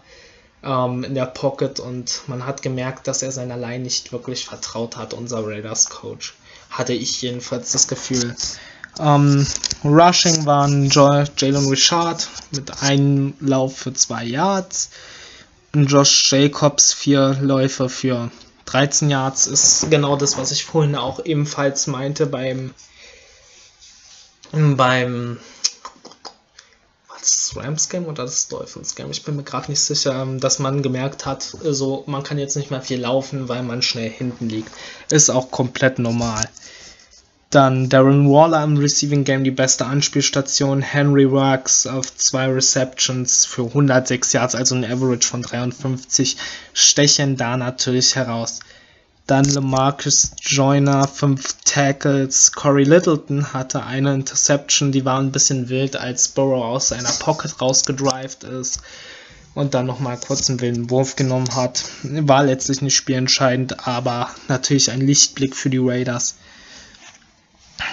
[0.63, 4.97] ähm, in der Pocket und man hat gemerkt, dass er seiner Line nicht wirklich vertraut
[4.97, 6.35] hat, unser Raiders Coach
[6.73, 8.35] hatte ich jedenfalls das Gefühl.
[8.99, 9.47] Ähm,
[9.83, 14.89] Rushing waren Jalen Richard mit einem Lauf für zwei Yards.
[15.75, 18.29] Josh Jacobs vier Läufe für
[18.65, 22.73] 13 Yards ist genau das, was ich vorhin auch ebenfalls meinte beim
[24.51, 25.39] beim
[27.23, 29.09] das Rams Game oder das Dolphins Game.
[29.11, 32.55] Ich bin mir gerade nicht sicher, ähm, dass man gemerkt hat, so man kann jetzt
[32.55, 34.71] nicht mehr viel laufen, weil man schnell hinten liegt.
[35.09, 36.43] Ist auch komplett normal.
[37.49, 40.81] Dann Darren Waller im Receiving Game die beste Anspielstation.
[40.81, 46.35] Henry Rux auf zwei Receptions für 106 Yards, also ein Average von 53,
[46.73, 48.59] stechen da natürlich heraus.
[49.25, 52.51] Dann Lamarcus Joyner, 5 Tackles.
[52.51, 57.61] Corey Littleton hatte eine Interception, die war ein bisschen wild, als Burrow aus seiner Pocket
[57.61, 58.81] rausgedrived ist
[59.55, 61.85] und dann nochmal kurz einen wilden Wurf genommen hat.
[62.03, 66.35] War letztlich nicht spielentscheidend, aber natürlich ein Lichtblick für die Raiders.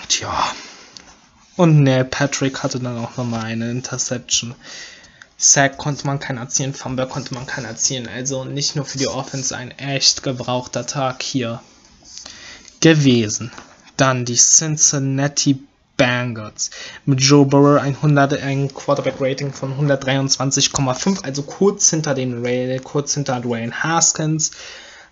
[0.09, 0.53] Tja.
[1.57, 4.55] Und Neil Patrick hatte dann auch nochmal eine Interception.
[5.43, 8.07] Sack konnte man keinen erzielen, Fumble konnte man keinen erzielen.
[8.07, 11.63] Also nicht nur für die Offense ein echt gebrauchter Tag hier
[12.81, 13.51] gewesen.
[13.97, 15.59] Dann die Cincinnati
[15.97, 16.71] Bengals
[17.07, 23.41] mit Joe Burrow 100, ein Quarterback-Rating von 123,5, also kurz hinter den Ray, kurz hinter
[23.41, 24.51] Dwayne Haskins.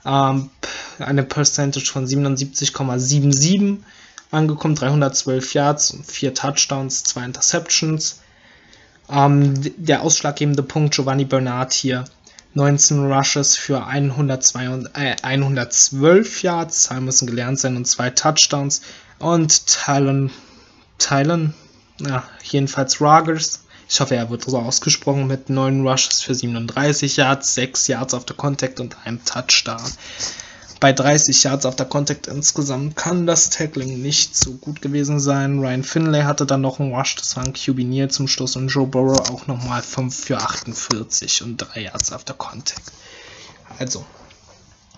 [0.05, 0.51] Ähm,
[0.99, 3.79] eine Percentage von 77,77
[4.31, 8.21] angekommen, 312 Yards, 4 Touchdowns, 2 Interceptions.
[9.11, 12.05] Ähm, der ausschlaggebende Punkt Giovanni Bernard hier.
[12.55, 18.83] 19 Rushes für 102, äh, 112 Yards, Zahlen müssen gelernt sein und 2 Touchdowns.
[19.19, 20.31] Und Talon,
[20.99, 21.55] Talon,
[22.01, 27.55] ja, jedenfalls Rogers, ich hoffe, er wird so ausgesprochen, mit 9 Rushes für 37 Yards,
[27.55, 29.81] 6 Yards auf der Contact und einem Touchdown.
[30.81, 35.59] Bei 30 Yards auf der Contact insgesamt kann das Tackling nicht so gut gewesen sein.
[35.59, 38.69] Ryan Finlay hatte dann noch einen Rush, das war ein QB Neal zum Schluss und
[38.69, 42.93] Joe Burrow auch nochmal 5 für 48 und 3 Yards auf der Contact.
[43.81, 44.05] Also,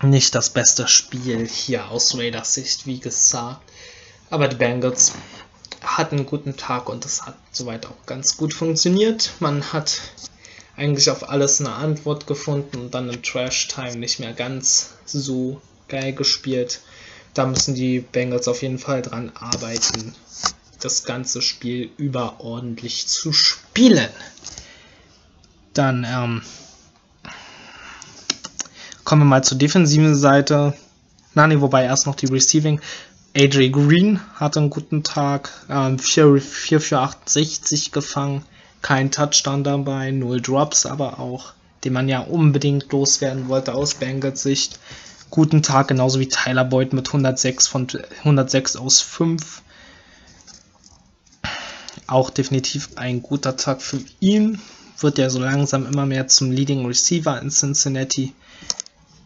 [0.03, 3.61] nicht das beste Spiel hier aus Raiders Sicht, wie gesagt.
[4.29, 5.13] Aber die Bengals
[5.81, 9.31] hatten einen guten Tag und es hat soweit auch ganz gut funktioniert.
[9.39, 9.99] Man hat
[10.77, 15.59] eigentlich auf alles eine Antwort gefunden und dann im Trash Time nicht mehr ganz so
[15.91, 16.81] geil gespielt.
[17.33, 20.15] Da müssen die Bengals auf jeden Fall dran arbeiten,
[20.79, 24.09] das ganze Spiel überordentlich zu spielen.
[25.73, 26.41] Dann ähm,
[29.03, 30.73] kommen wir mal zur defensiven Seite.
[31.33, 32.81] Na, nee, wobei erst noch die Receiving.
[33.33, 35.49] AJ Green hatte einen guten Tag.
[35.69, 38.43] Ähm, 4, 4 für 68 gefangen.
[38.81, 44.41] Kein Touchdown dabei, null Drops aber auch, den man ja unbedingt loswerden wollte aus Bengals
[44.41, 44.79] Sicht
[45.31, 47.87] guten Tag, genauso wie Tyler Boyd mit 106 von
[48.19, 49.61] 106 aus 5.
[52.05, 54.61] Auch definitiv ein guter Tag für ihn.
[54.99, 58.33] Wird ja so langsam immer mehr zum Leading Receiver in Cincinnati.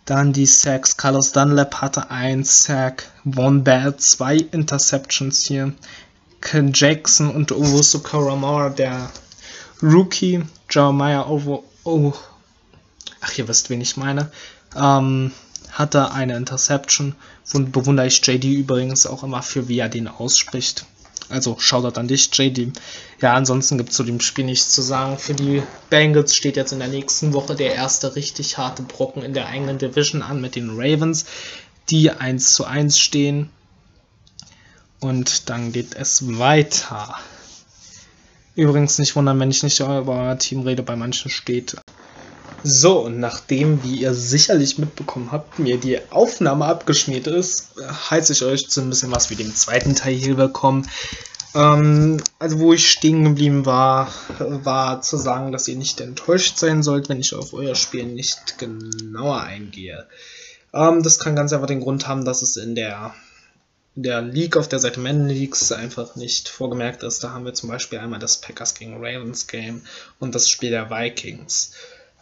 [0.05, 0.95] Dann die Sacks.
[0.95, 3.11] Carlos Dunlap hatte ein Sack.
[3.29, 5.73] Von Bell zwei Interceptions hier.
[6.41, 9.09] Ken Jackson und Owusu Karamora, der
[9.81, 10.43] Rookie.
[10.69, 11.63] Jeremiah Ovo.
[11.83, 12.13] Oh.
[13.19, 14.31] Ach, ihr wisst, wen ich meine.
[14.75, 15.31] Ähm,
[15.75, 17.15] hatte eine Interception.
[17.53, 20.85] Und bewundere ich JD übrigens auch immer für, wie er den ausspricht.
[21.29, 22.71] Also Shoutout an dich, JD.
[23.21, 25.17] Ja, ansonsten gibt es zu dem Spiel nichts zu sagen.
[25.17, 29.33] Für die Bengals steht jetzt in der nächsten Woche der erste richtig harte Brocken in
[29.33, 31.25] der eigenen Division an mit den Ravens,
[31.89, 33.49] die 1 zu 1 stehen.
[34.99, 37.15] Und dann geht es weiter.
[38.55, 41.75] Übrigens nicht wundern, wenn ich nicht über euer Team rede, bei manchen steht
[42.67, 47.75] so, und nachdem, wie ihr sicherlich mitbekommen habt, mir die Aufnahme abgeschmiert ist,
[48.09, 50.89] heiße ich euch zu ein bisschen was wie dem zweiten Teil hier willkommen.
[51.53, 56.81] Ähm, also wo ich stehen geblieben war, war zu sagen, dass ihr nicht enttäuscht sein
[56.81, 60.07] sollt, wenn ich auf euer Spiel nicht genauer eingehe.
[60.73, 63.13] Ähm, das kann ganz einfach den Grund haben, dass es in der,
[63.93, 67.23] der League auf der Seite Men Leagues einfach nicht vorgemerkt ist.
[67.23, 69.83] Da haben wir zum Beispiel einmal das Packers gegen Ravens Game
[70.19, 71.71] und das Spiel der Vikings.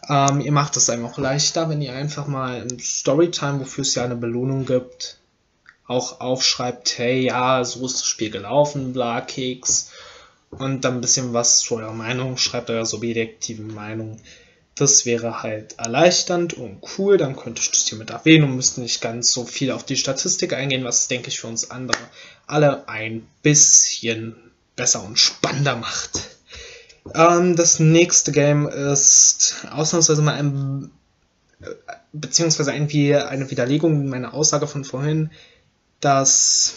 [0.08, 3.94] Ähm, ihr macht es einem auch leichter, wenn ihr einfach mal in Storytime, wofür es
[3.94, 5.18] ja eine Belohnung gibt,
[5.86, 9.90] auch aufschreibt, hey, ja, so ist das Spiel gelaufen, bla, Keks.
[10.50, 14.20] Und dann ein bisschen was zu eurer Meinung, schreibt eure subjektive Meinung.
[14.76, 18.80] Das wäre halt erleichternd und cool, dann könnte ich das hier mit erwähnen und müsste
[18.80, 21.98] nicht ganz so viel auf die Statistik eingehen, was, denke ich, für uns andere
[22.46, 24.34] alle ein bisschen
[24.76, 26.33] besser und spannender macht.
[27.12, 30.90] Ähm, das nächste Game ist ausnahmsweise mal ein,
[32.12, 35.30] beziehungsweise irgendwie eine Widerlegung meiner Aussage von vorhin,
[36.00, 36.74] dass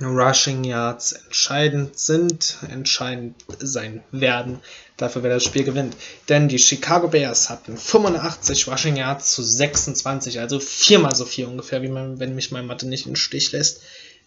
[0.00, 4.60] Rushing Yards entscheidend sind, entscheidend sein werden
[4.96, 5.96] dafür, wer das Spiel gewinnt.
[6.28, 11.82] Denn die Chicago Bears hatten 85 Rushing Yards zu 26, also viermal so viel ungefähr,
[11.82, 13.82] wie man, wenn mich meine Mathe nicht den Stich lässt.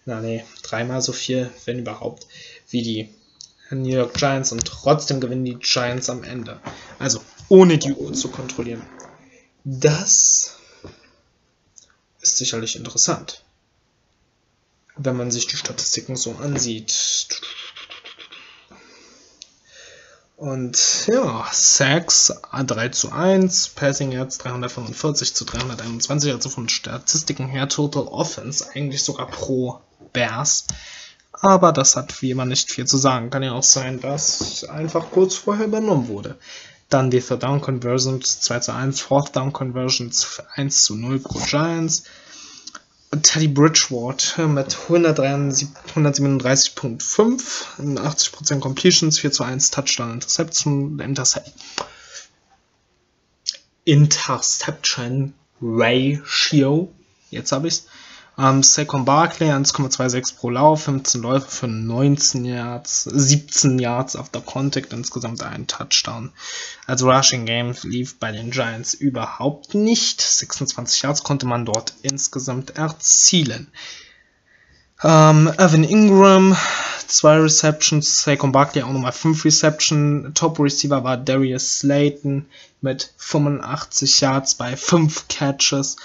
[0.06, 2.28] Na nee, dreimal so viel, wenn überhaupt,
[2.70, 3.10] wie die
[3.82, 6.60] New York Giants und trotzdem gewinnen die Giants am Ende.
[7.00, 8.84] Also ohne die Uhr zu kontrollieren.
[9.64, 10.58] Das
[12.22, 13.46] ist sicherlich interessant
[14.96, 17.42] wenn man sich die Statistiken so ansieht.
[20.38, 27.70] Und ja, Sacks 3 zu 1, Passing Yards 345 zu 321, also von Statistiken her
[27.70, 29.80] Total Offense, eigentlich sogar pro
[30.12, 30.66] Bears.
[31.42, 33.30] Aber das hat wie immer nicht viel zu sagen.
[33.30, 36.38] Kann ja auch sein, dass einfach kurz vorher übernommen wurde.
[36.90, 41.40] Dann die Third Down Conversions 2 zu 1, Fourth Down Conversions 1 zu 0 pro
[41.40, 42.04] Giants.
[43.22, 47.42] Teddy Bridgewater mit 137.5,
[47.80, 51.52] 80% Completions, 4 zu 1 Touchdown Interception, Intercept
[53.86, 56.92] Interception Ratio.
[57.30, 57.86] Jetzt habe ich's.
[58.38, 64.92] Ähm, Saquon Barkley 1,26 pro Lauf, 15 Läufe für 19 Yards, 17 Yards after Contact,
[64.92, 66.34] insgesamt ein Touchdown.
[66.86, 70.22] Also Rushing Game lief bei den Giants überhaupt nicht.
[70.22, 73.68] 26 Yards konnte man dort insgesamt erzielen.
[75.02, 76.58] Ähm, Evan Ingram,
[77.08, 80.34] zwei Receptions, Saquon Barkley auch nochmal 5 Receptions.
[80.34, 82.48] Top Receiver war Darius Slayton
[82.82, 85.96] mit 85 Yards bei 5 Catches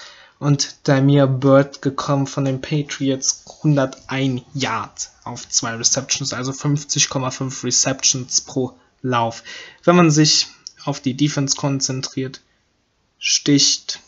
[0.41, 8.41] und Damir Bird gekommen von den Patriots 101 Yard auf zwei Receptions, also 50,5 Receptions
[8.41, 8.73] pro
[9.03, 9.43] Lauf.
[9.83, 10.47] Wenn man sich
[10.83, 12.41] auf die Defense konzentriert,
[13.19, 13.99] sticht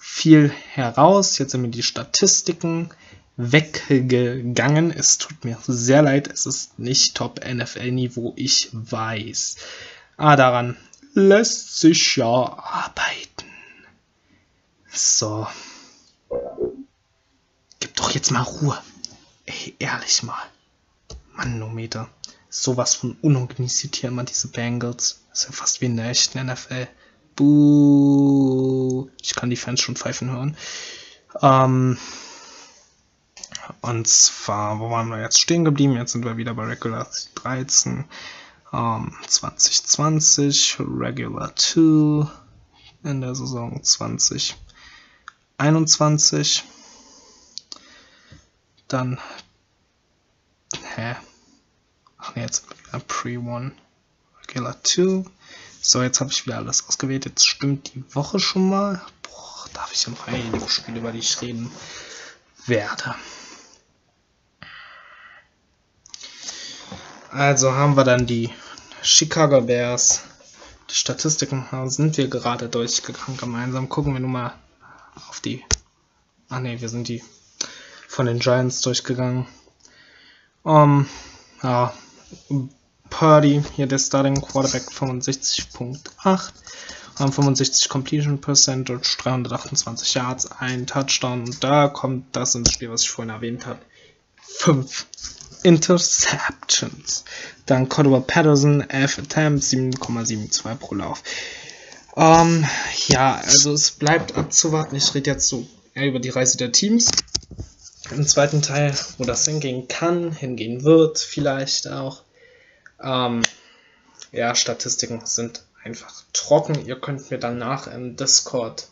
[0.00, 1.38] viel heraus.
[1.38, 2.90] Jetzt sind mir die Statistiken
[3.36, 4.90] weggegangen.
[4.90, 9.56] Es tut mir sehr leid, es ist nicht Top NFL Niveau, ich weiß.
[10.16, 10.76] Aber daran
[11.14, 13.27] lässt sich ja arbeiten.
[14.92, 15.46] So.
[17.80, 18.78] Gib doch jetzt mal Ruhe.
[19.46, 20.42] Ey, ehrlich mal.
[21.34, 22.08] Manometer.
[22.50, 25.20] Sowas von unorganisiert hier immer diese Bengals.
[25.30, 26.88] Das ist ja fast wie in der echten NFL.
[27.36, 29.08] Buh.
[29.22, 30.56] Ich kann die Fans schon pfeifen hören.
[31.40, 31.98] Ähm.
[33.82, 35.94] Und zwar, wo waren wir jetzt stehen geblieben?
[35.94, 38.06] Jetzt sind wir wieder bei Regular 13.
[38.72, 42.28] Ähm, 2020, Regular 2
[43.04, 44.56] in der Saison 20.
[45.58, 46.62] 21.
[48.86, 49.18] Dann.
[50.94, 51.16] Hä?
[52.16, 53.72] Ach ne, jetzt wieder Pre-1.
[54.48, 55.24] Regular 2.
[55.80, 57.24] So, jetzt habe ich wieder alles ausgewählt.
[57.24, 59.02] Jetzt stimmt die Woche schon mal.
[59.22, 61.70] Boah, da habe ich ja noch einige Spiele, über die ich reden
[62.66, 63.14] werde.
[67.30, 68.54] Also haben wir dann die
[69.02, 70.22] Chicago Bears.
[70.88, 73.88] Die Statistiken sind wir gerade durchgegangen gemeinsam.
[73.88, 74.54] Gucken wir nun mal
[75.28, 75.64] auf die.
[76.48, 77.22] Ah ne, wir sind die
[78.06, 79.46] von den Giants durchgegangen.
[80.62, 81.06] Um,
[81.62, 81.92] ja,
[83.10, 86.52] Purdy, hier der Starting Quarterback 65.8,
[87.18, 93.02] haben 65 Completion Percentage, 328 Yards, ein Touchdown und da kommt das ins Spiel, was
[93.02, 93.80] ich vorhin erwähnt habe.
[94.58, 95.06] 5
[95.62, 97.24] Interceptions.
[97.66, 101.22] Dann Cordova Patterson, 11 Attempts, 7,72 pro Lauf.
[102.18, 102.66] Ähm,
[103.06, 104.96] ja, also es bleibt abzuwarten.
[104.96, 107.12] Ich rede jetzt so eher über die Reise der Teams.
[108.10, 112.22] Im zweiten Teil, wo das hingehen kann, hingehen wird, vielleicht auch.
[113.00, 113.42] Ähm,
[114.32, 116.86] ja, Statistiken sind einfach trocken.
[116.86, 118.88] Ihr könnt mir danach im Discord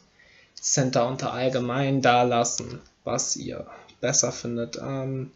[0.54, 3.66] Center unter allgemein da lassen, was ihr
[4.00, 4.76] besser findet.
[4.76, 5.32] Ähm,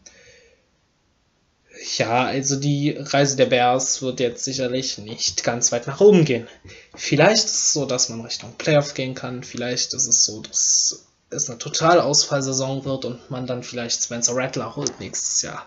[1.97, 6.47] ja, also die Reise der Bears wird jetzt sicherlich nicht ganz weit nach oben gehen.
[6.95, 9.43] Vielleicht ist es so, dass man Richtung Playoff gehen kann.
[9.43, 14.77] Vielleicht ist es so, dass es eine Totalausfallsaison wird und man dann vielleicht Spencer Rattler
[14.77, 15.67] holt nächstes Jahr.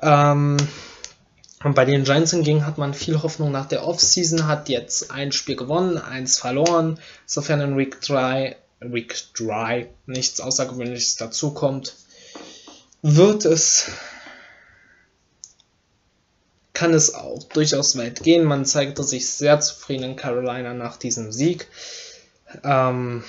[0.00, 0.56] Ähm,
[1.62, 5.30] und bei den Giants hingegen hat man viel Hoffnung nach der Offseason, hat jetzt ein
[5.30, 11.94] Spiel gewonnen, eins verloren, sofern in Week 3, Week 3 nichts Außergewöhnliches dazukommt.
[13.02, 13.90] Wird es
[16.82, 18.42] kann es auch durchaus weit gehen.
[18.42, 21.68] Man zeigte sich sehr zufrieden in Carolina nach diesem Sieg.
[22.64, 23.22] Ähm,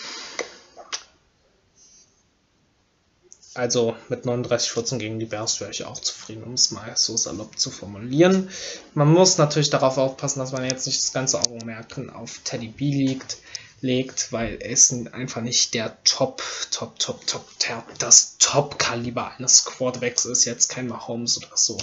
[3.54, 7.60] also mit 39-14 gegen die Bears wäre ich auch zufrieden, um es mal so salopp
[7.60, 8.50] zu formulieren.
[8.96, 12.86] Man muss natürlich darauf aufpassen, dass man jetzt nicht das ganze Augenmerk auf Teddy B
[12.92, 13.38] liegt.
[13.82, 16.42] legt, weil er ist einfach nicht der Top,
[16.72, 21.78] Top, Top, Top, Top das Top-Kaliber eines Quarterbacks ist, jetzt kein Mahomes oder so.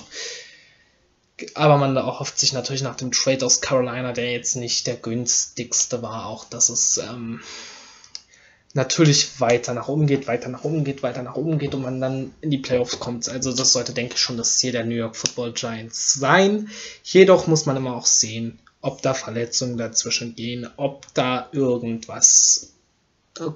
[1.54, 6.02] Aber man hofft sich natürlich nach dem Trade aus Carolina, der jetzt nicht der günstigste
[6.02, 7.40] war, auch dass es ähm,
[8.74, 12.00] natürlich weiter nach oben geht, weiter nach oben geht, weiter nach oben geht und man
[12.00, 13.28] dann in die Playoffs kommt.
[13.28, 16.68] Also das sollte, denke ich, schon das Ziel der New York Football Giants sein.
[17.02, 22.72] Jedoch muss man immer auch sehen, ob da Verletzungen dazwischen gehen, ob da irgendwas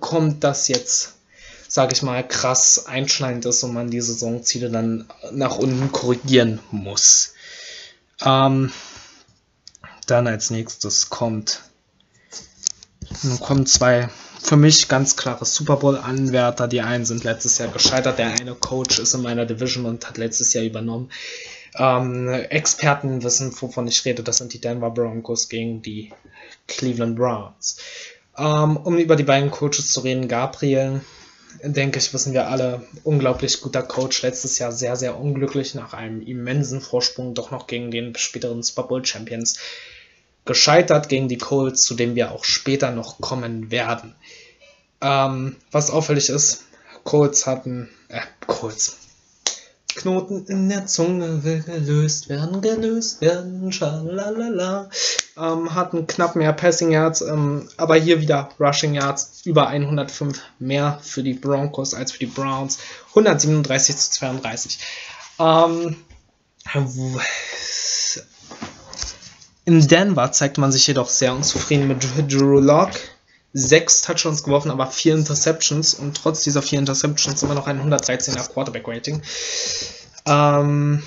[0.01, 1.15] kommt, das jetzt,
[1.69, 7.35] sage ich mal, krass einschneidend ist und man die Saisonziele dann nach unten korrigieren muss.
[8.23, 8.71] Ähm,
[10.07, 11.63] dann als nächstes kommt,
[13.41, 14.09] kommen zwei
[14.45, 16.69] für mich ganz klare Super Bowl-Anwärter.
[16.69, 18.19] Die einen sind letztes Jahr gescheitert.
[18.19, 21.11] Der eine Coach ist in meiner Division und hat letztes Jahr übernommen.
[21.77, 24.23] Ähm, Experten wissen, wovon ich rede.
[24.23, 26.13] Das sind die Denver Broncos gegen die
[26.67, 27.79] Cleveland Browns.
[28.37, 31.01] Ähm, um über die beiden Coaches zu reden, Gabriel,
[31.63, 34.23] denke ich, wissen wir alle, unglaublich guter Coach.
[34.23, 38.85] Letztes Jahr sehr, sehr unglücklich nach einem immensen Vorsprung doch noch gegen den späteren Super
[38.85, 39.59] Bowl Champions
[40.45, 44.15] gescheitert gegen die Colts, zu dem wir auch später noch kommen werden.
[45.01, 46.65] Ähm, was auffällig ist,
[47.03, 48.99] Colts hatten, äh, Colts.
[49.97, 54.91] Knoten in der Zunge will gelöst werden, gelöst werden, schalalala.
[55.37, 60.99] Ähm, hatten knapp mehr Passing Yards, ähm, aber hier wieder Rushing Yards, über 105 mehr
[61.03, 62.79] für die Broncos als für die Browns.
[63.11, 64.79] 137 zu 32.
[65.39, 65.97] Ähm,
[69.65, 72.99] in Denver zeigt man sich jedoch sehr unzufrieden mit Drew Locke.
[73.57, 78.53] Sechs Touchdowns geworfen, aber vier Interceptions und trotz dieser vier Interceptions immer noch ein 113er
[78.53, 79.23] Quarterback-Rating.
[80.27, 81.03] Ähm,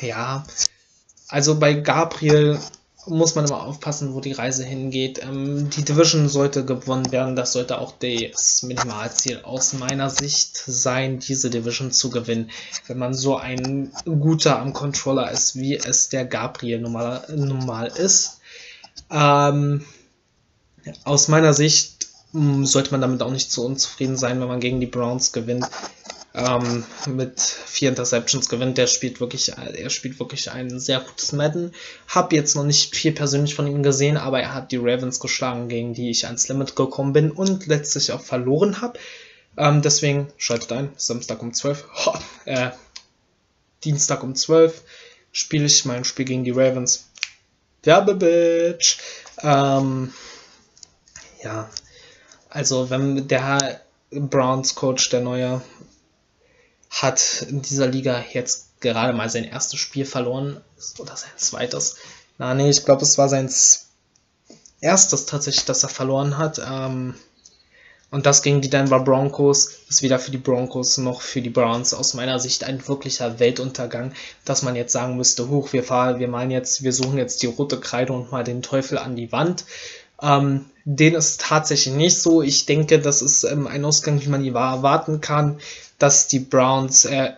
[0.00, 0.44] ja,
[1.28, 2.60] also bei Gabriel
[3.06, 5.20] muss man immer aufpassen, wo die Reise hingeht.
[5.22, 7.36] Ähm, die Division sollte gewonnen werden.
[7.36, 12.50] Das sollte auch das Minimalziel aus meiner Sicht sein, diese Division zu gewinnen.
[12.86, 18.40] Wenn man so ein guter am Controller ist, wie es der Gabriel normal, normal ist.
[19.10, 19.84] Ähm,
[21.04, 24.80] aus meiner Sicht mh, sollte man damit auch nicht so unzufrieden sein, wenn man gegen
[24.80, 25.66] die Browns gewinnt
[26.34, 28.76] ähm, mit vier Interceptions gewinnt.
[28.76, 31.72] Der spielt wirklich, er spielt wirklich ein sehr gutes Madden.
[32.08, 35.68] Hab jetzt noch nicht viel persönlich von ihm gesehen, aber er hat die Ravens geschlagen,
[35.68, 38.98] gegen die ich ans Limit gekommen bin und letztlich auch verloren habe.
[39.56, 42.14] Ähm, deswegen schaltet ein, Samstag um 12, ho,
[42.46, 42.70] äh,
[43.84, 44.82] Dienstag um 12
[45.30, 47.08] spiele ich mein Spiel gegen die Ravens.
[47.84, 48.98] Werbebitch.
[49.42, 50.12] Ähm,
[51.44, 51.68] ja,
[52.48, 53.80] also wenn der
[54.10, 55.60] Browns Coach, der neue,
[56.90, 60.60] hat in dieser Liga jetzt gerade mal sein erstes Spiel verloren.
[60.98, 61.96] Oder sein zweites.
[62.38, 63.50] Na, nee, ich glaube, es war sein
[64.80, 66.60] erstes tatsächlich, das er verloren hat.
[66.64, 67.14] Ähm,
[68.10, 71.94] und das gegen die Denver Broncos ist weder für die Broncos noch für die Browns
[71.94, 74.12] aus meiner Sicht ein wirklicher Weltuntergang,
[74.44, 77.46] dass man jetzt sagen müsste, hoch, wir fahren, wir meinen jetzt, wir suchen jetzt die
[77.46, 79.64] rote Kreide und mal den Teufel an die Wand.
[80.24, 82.42] Ähm, den ist tatsächlich nicht so.
[82.42, 85.58] Ich denke, das ist ähm, ein Ausgang, wie man erwarten kann
[85.98, 87.32] dass die Browns, äh,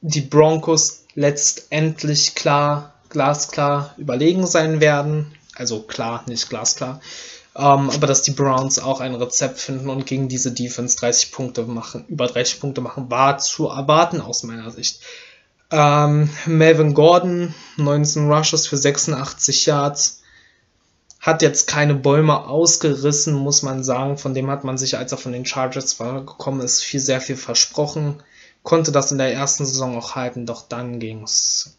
[0.00, 5.34] die Broncos letztendlich klar, glasklar überlegen sein werden.
[5.54, 7.00] Also klar, nicht glasklar.
[7.56, 11.62] Ähm, aber dass die Browns auch ein Rezept finden und gegen diese Defense 30 Punkte
[11.62, 15.00] machen, über 30 Punkte machen, war zu erwarten aus meiner Sicht.
[15.70, 20.23] Ähm, Melvin Gordon, 19 Rushes für 86 Yards
[21.24, 24.18] hat jetzt keine Bäume ausgerissen, muss man sagen.
[24.18, 27.36] Von dem hat man sich, als er von den Chargers gekommen ist, viel, sehr viel
[27.36, 28.22] versprochen.
[28.62, 31.78] Konnte das in der ersten Saison auch halten, doch dann ging's.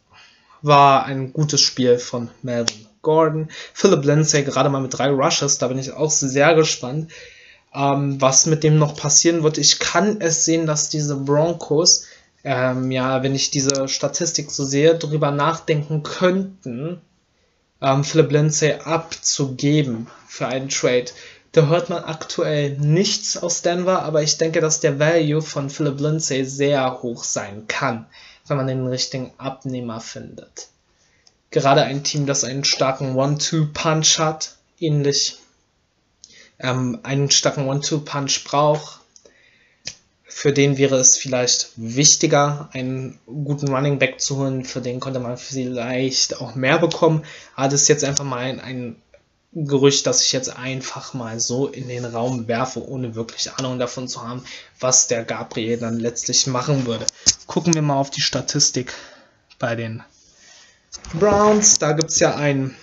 [0.63, 3.49] War ein gutes Spiel von Melvin Gordon.
[3.71, 7.11] Philip Lindsay gerade mal mit drei Rushes, da bin ich auch sehr gespannt,
[7.71, 9.59] ähm, was mit dem noch passieren wird.
[9.59, 12.05] Ich kann es sehen, dass diese Broncos,
[12.43, 16.99] ähm, ja, wenn ich diese Statistik so sehe, darüber nachdenken könnten,
[17.81, 21.05] ähm, Philip Lindsay abzugeben für einen Trade.
[21.51, 25.99] Da hört man aktuell nichts aus Denver, aber ich denke, dass der Value von Philip
[25.99, 28.05] Lindsay sehr hoch sein kann,
[28.47, 30.67] wenn man den richtigen Abnehmer findet.
[31.51, 35.37] Gerade ein Team, das einen starken One-Two-Punch hat, ähnlich
[36.59, 38.99] ähm, einen starken One-Two-Punch braucht,
[40.27, 44.65] für den wäre es vielleicht wichtiger, einen guten Running Back zu holen.
[44.65, 47.23] Für den konnte man vielleicht auch mehr bekommen.
[47.55, 48.95] Aber das ist jetzt einfach mal ein, ein
[49.53, 54.09] Gerücht, das ich jetzt einfach mal so in den Raum werfe, ohne wirklich Ahnung davon
[54.09, 54.43] zu haben,
[54.79, 57.05] was der Gabriel dann letztlich machen würde.
[57.47, 58.93] Gucken wir mal auf die Statistik
[59.57, 60.03] bei den
[61.13, 61.79] Browns.
[61.79, 62.75] Da gibt es ja einen,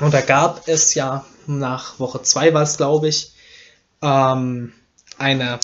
[0.00, 3.32] oder gab es ja nach Woche 2 war es, glaube ich,
[4.02, 4.74] ähm,
[5.16, 5.58] eine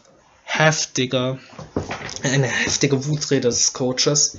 [0.51, 1.39] heftige,
[2.23, 4.39] eine heftige Wutrede des Coaches.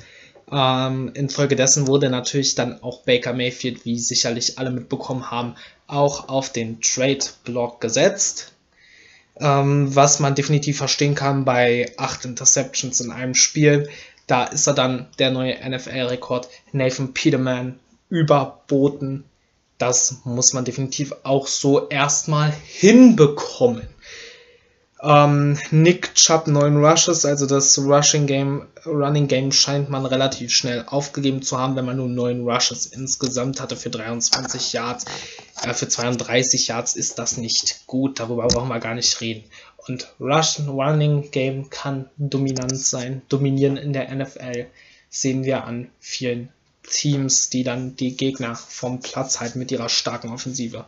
[0.52, 5.56] Ähm, infolgedessen wurde natürlich dann auch Baker Mayfield, wie sicherlich alle mitbekommen haben,
[5.88, 8.52] auch auf den Trade-Block gesetzt.
[9.40, 13.90] Ähm, was man definitiv verstehen kann bei acht Interceptions in einem Spiel.
[14.28, 19.24] Da ist er dann der neue NFL-Rekord Nathan Peterman überboten.
[19.78, 23.88] Das muss man definitiv auch so erstmal hinbekommen.
[25.04, 30.86] Ähm, Nick Chubb 9 Rushes, also das Rushing Game, Running Game scheint man relativ schnell
[30.88, 35.06] aufgegeben zu haben, wenn man nur 9 Rushes insgesamt hatte für 23 Yards.
[35.64, 39.44] Äh, für 32 Yards ist das nicht gut, darüber brauchen wir gar nicht reden.
[39.88, 44.68] Und Rush Running Game kann dominant sein, dominieren in der NFL.
[45.10, 46.50] Sehen wir an vielen
[46.88, 50.86] Teams, die dann die Gegner vom Platz halten mit ihrer starken Offensive.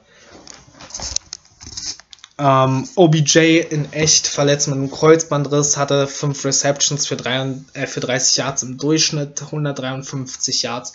[2.39, 7.99] Ähm, OBJ in echt verletzt mit einem Kreuzbandriss, hatte 5 Receptions für, 3, äh, für
[7.99, 10.93] 30 Yards im Durchschnitt, 153 Yards.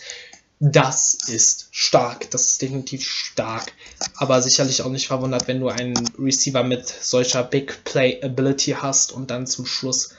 [0.61, 3.73] Das ist stark, das ist definitiv stark.
[4.17, 9.13] Aber sicherlich auch nicht verwundert, wenn du einen Receiver mit solcher Big Play Ability hast
[9.13, 10.11] und dann zum Schluss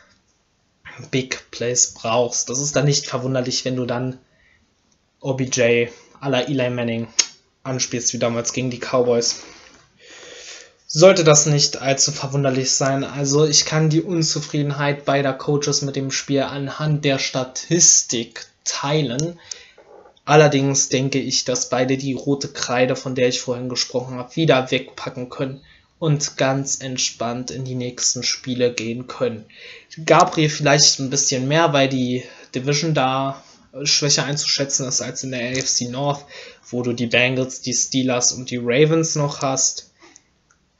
[1.11, 2.49] Big Plays brauchst.
[2.49, 4.17] Das ist dann nicht verwunderlich, wenn du dann
[5.19, 5.89] OBJ
[6.21, 7.07] à la Eli Manning
[7.63, 9.41] anspielst, wie damals gegen die Cowboys
[10.91, 13.03] sollte das nicht allzu verwunderlich sein.
[13.03, 19.39] Also ich kann die Unzufriedenheit beider Coaches mit dem Spiel anhand der Statistik teilen.
[20.25, 24.71] Allerdings denke ich, dass beide die rote Kreide, von der ich vorhin gesprochen habe, wieder
[24.71, 25.61] wegpacken können
[25.99, 29.45] und ganz entspannt in die nächsten Spiele gehen können.
[30.05, 32.23] Gabriel vielleicht ein bisschen mehr, weil die
[32.55, 33.43] Division da
[33.83, 36.25] schwächer einzuschätzen ist als in der AFC North,
[36.67, 39.88] wo du die Bengals, die Steelers und die Ravens noch hast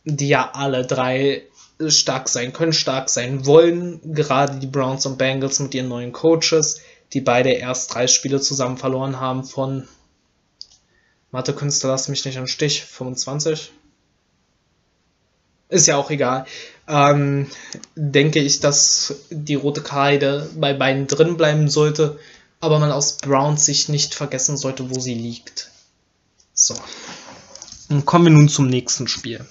[0.03, 1.43] die ja alle drei
[1.87, 4.13] stark sein können, stark sein wollen.
[4.13, 6.81] Gerade die Browns und Bengals mit ihren neuen Coaches,
[7.13, 9.87] die beide erst drei Spiele zusammen verloren haben von
[11.31, 13.71] Mathe-Künstler, lass mich nicht am Stich, 25.
[15.69, 16.45] Ist ja auch egal.
[16.87, 17.47] Ähm,
[17.95, 22.19] denke ich, dass die rote Kreide bei beiden drin bleiben sollte,
[22.59, 25.69] aber man aus Browns Sicht nicht vergessen sollte, wo sie liegt.
[26.53, 26.73] So.
[27.89, 29.45] Und kommen wir nun zum nächsten Spiel.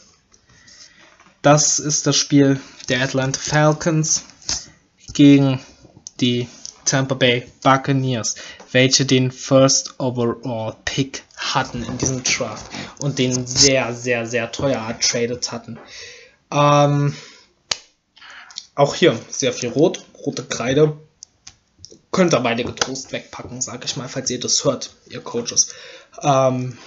[1.43, 4.25] Das ist das Spiel der Atlanta Falcons
[5.13, 5.61] gegen
[6.21, 6.49] die
[6.85, 8.35] Tampa Bay Buccaneers,
[8.73, 12.67] welche den First Overall Pick hatten in diesem Draft
[12.99, 15.79] und den sehr, sehr, sehr teuer ertradet hatten.
[16.51, 17.15] Ähm,
[18.75, 20.97] auch hier sehr viel Rot, rote Kreide.
[22.11, 25.75] Könnt ihr beide getrost wegpacken, sag ich mal, falls ihr das hört, ihr Coaches.
[26.23, 26.79] Ähm,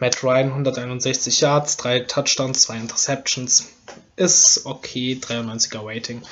[0.00, 3.68] Matt Ryan 161 Yards, 3 Touchdowns, 2 Interceptions.
[4.16, 6.22] Ist okay, 93er Rating.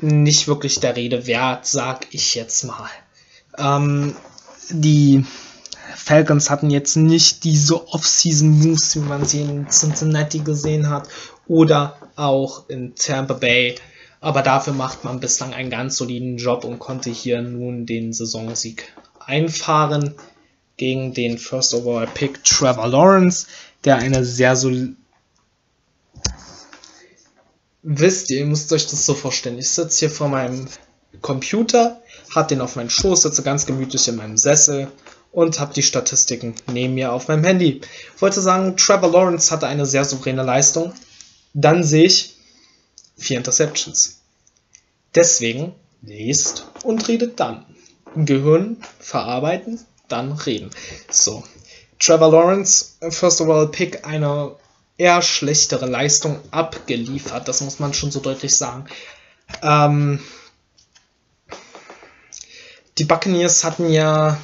[0.00, 2.90] Nicht wirklich der Rede wert, sag ich jetzt mal.
[3.58, 4.14] Ähm,
[4.68, 5.24] die
[5.96, 11.08] Falcons hatten jetzt nicht diese Off-Season-Moves, wie man sie in Cincinnati gesehen hat
[11.46, 13.76] oder auch in Tampa Bay.
[14.20, 18.92] Aber dafür macht man bislang einen ganz soliden Job und konnte hier nun den Saisonsieg
[19.18, 20.14] einfahren
[20.80, 23.46] gegen den First Overall Pick Trevor Lawrence,
[23.84, 24.70] der eine sehr so
[27.82, 29.58] wisst ihr, ihr müsst euch das so vorstellen.
[29.58, 30.68] Ich sitze hier vor meinem
[31.20, 32.00] Computer,
[32.34, 34.90] habe den auf meinen Schoß, sitze ganz gemütlich in meinem Sessel
[35.32, 37.82] und habe die Statistiken neben mir auf meinem Handy.
[38.16, 40.94] Ich wollte sagen, Trevor Lawrence hatte eine sehr souveräne Leistung.
[41.52, 42.36] Dann sehe ich
[43.18, 44.20] vier Interceptions.
[45.14, 47.66] Deswegen lest und redet dann.
[48.16, 49.78] Gehirn verarbeiten,
[50.10, 50.70] dann reden.
[51.10, 51.44] So.
[51.98, 54.56] Trevor Lawrence, first of all, Pick, eine
[54.96, 57.48] eher schlechtere Leistung abgeliefert.
[57.48, 58.86] Das muss man schon so deutlich sagen.
[59.62, 60.20] Ähm,
[62.98, 64.38] die Buccaneers hatten ja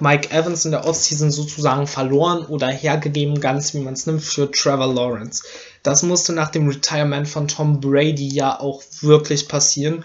[0.00, 4.50] Mike Evans in der Offseason sozusagen verloren oder hergegeben, ganz wie man es nimmt, für
[4.50, 5.44] Trevor Lawrence.
[5.82, 10.04] Das musste nach dem Retirement von Tom Brady ja auch wirklich passieren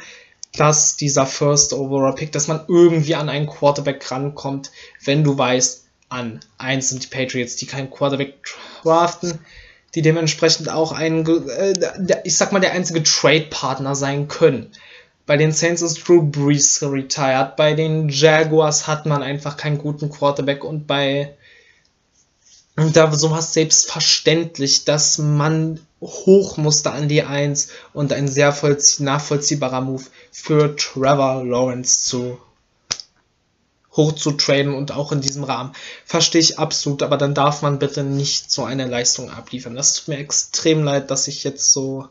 [0.54, 4.72] dass dieser First Overall Pick, dass man irgendwie an einen Quarterback rankommt,
[5.04, 8.36] wenn du weißt, an eins sind die Patriots, die keinen Quarterback
[8.82, 9.40] draften,
[9.96, 11.74] die dementsprechend auch ein, äh,
[12.24, 14.72] ich sag mal, der einzige Trade-Partner sein können.
[15.26, 20.10] Bei den Saints ist Drew Brees retired, bei den Jaguars hat man einfach keinen guten
[20.10, 21.36] Quarterback und bei
[22.76, 28.56] und da sowas selbstverständlich, dass man hoch musste an die 1 und ein sehr
[29.00, 32.40] nachvollziehbarer Move für Trevor Lawrence zu
[33.94, 35.74] hoch zu traden und auch in diesem Rahmen.
[36.06, 39.76] Verstehe ich absolut, aber dann darf man bitte nicht so eine Leistung abliefern.
[39.76, 42.08] Das tut mir extrem leid, dass ich jetzt so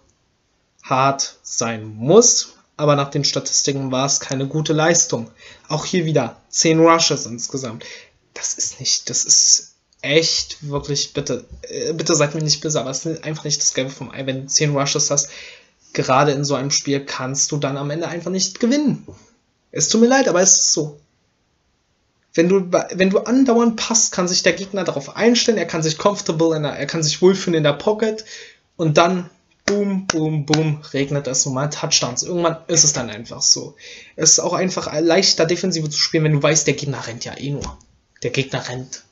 [0.83, 5.31] hart sein muss, aber nach den Statistiken war es keine gute Leistung.
[5.69, 7.85] Auch hier wieder 10 Rushes insgesamt.
[8.35, 9.68] Das ist nicht, das ist
[10.03, 13.75] echt wirklich, bitte, äh, bitte seid mir nicht böse, aber es ist einfach nicht das
[13.75, 14.27] Gelbe vom Ei.
[14.27, 15.31] Wenn du 10 Rushes hast,
[15.93, 19.07] gerade in so einem Spiel kannst du dann am Ende einfach nicht gewinnen.
[19.71, 21.01] Es tut mir leid, aber es ist so.
[22.35, 25.99] Wenn du, wenn du andauernd passt, kann sich der Gegner darauf einstellen, er kann sich
[25.99, 28.25] comfortable, der, er kann sich wohlfühlen in der Pocket
[28.77, 29.29] und dann
[29.67, 32.23] boom, boom, boom, regnet es normal Touchdowns.
[32.23, 33.75] Irgendwann ist es dann einfach so.
[34.17, 37.37] Es ist auch einfach leichter, Defensive zu spielen, wenn du weißt, der Gegner rennt ja
[37.37, 37.79] eh nur.
[38.23, 39.05] Der Gegner rennt.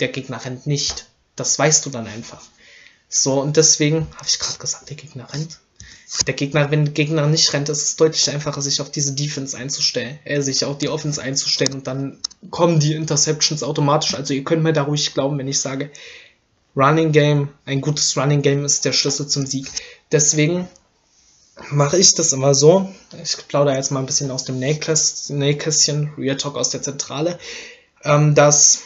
[0.00, 1.06] Der Gegner rennt nicht.
[1.36, 2.42] Das weißt du dann einfach.
[3.08, 5.58] So, und deswegen habe ich gerade gesagt, der Gegner rennt
[6.26, 9.56] der Gegner, wenn der Gegner nicht rennt, ist es deutlich einfacher, sich auf diese Defense
[9.56, 12.18] einzustellen, äh, sich auf die Offense einzustellen und dann
[12.50, 14.14] kommen die Interceptions automatisch.
[14.14, 15.90] Also ihr könnt mir da ruhig glauben, wenn ich sage,
[16.76, 19.68] Running Game, ein gutes Running Game ist der Schlüssel zum Sieg.
[20.12, 20.68] Deswegen
[21.70, 22.92] mache ich das immer so.
[23.22, 27.38] Ich plaudere jetzt mal ein bisschen aus dem Nähkästchen, Real Talk aus der Zentrale,
[28.02, 28.82] ähm, dass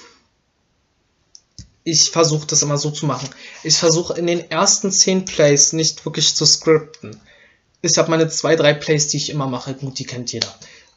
[1.85, 3.29] ich versuche das immer so zu machen.
[3.63, 7.21] Ich versuche in den ersten 10 Plays nicht wirklich zu scripten.
[7.81, 9.75] Ich habe meine zwei, drei Plays, die ich immer mache.
[9.75, 10.53] Gut, die kennt jeder.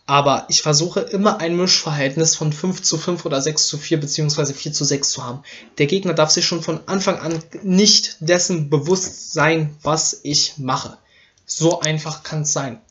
[0.08, 4.54] Aber ich versuche immer ein Mischverhältnis von 5 zu 5 oder 6 zu 4 beziehungsweise
[4.54, 5.44] 4 zu 6 zu haben.
[5.78, 10.98] Der Gegner darf sich schon von Anfang an nicht dessen bewusst sein, was ich mache.
[11.46, 12.82] So einfach kann es sein.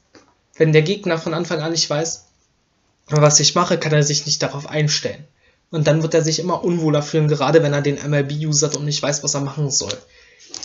[0.57, 2.26] Wenn der Gegner von Anfang an nicht weiß,
[3.09, 5.26] was ich mache, kann er sich nicht darauf einstellen.
[5.70, 8.84] Und dann wird er sich immer unwohler fühlen, gerade wenn er den MLB usert und
[8.84, 9.96] nicht weiß, was er machen soll.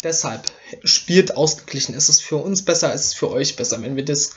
[0.03, 0.51] Deshalb
[0.83, 1.95] spielt ausgeglichen.
[1.95, 4.31] Es ist für uns besser, es ist für euch besser, wenn wir das,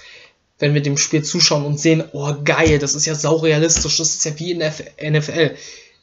[0.58, 4.24] wenn wir dem Spiel zuschauen und sehen, oh geil, das ist ja saurealistisch, das ist
[4.24, 5.56] ja wie in der NFL.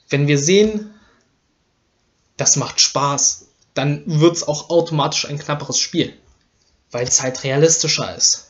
[0.09, 0.91] Wenn wir sehen,
[2.37, 6.13] das macht Spaß, dann wird es auch automatisch ein knapperes Spiel,
[6.91, 8.44] weil es halt realistischer ist.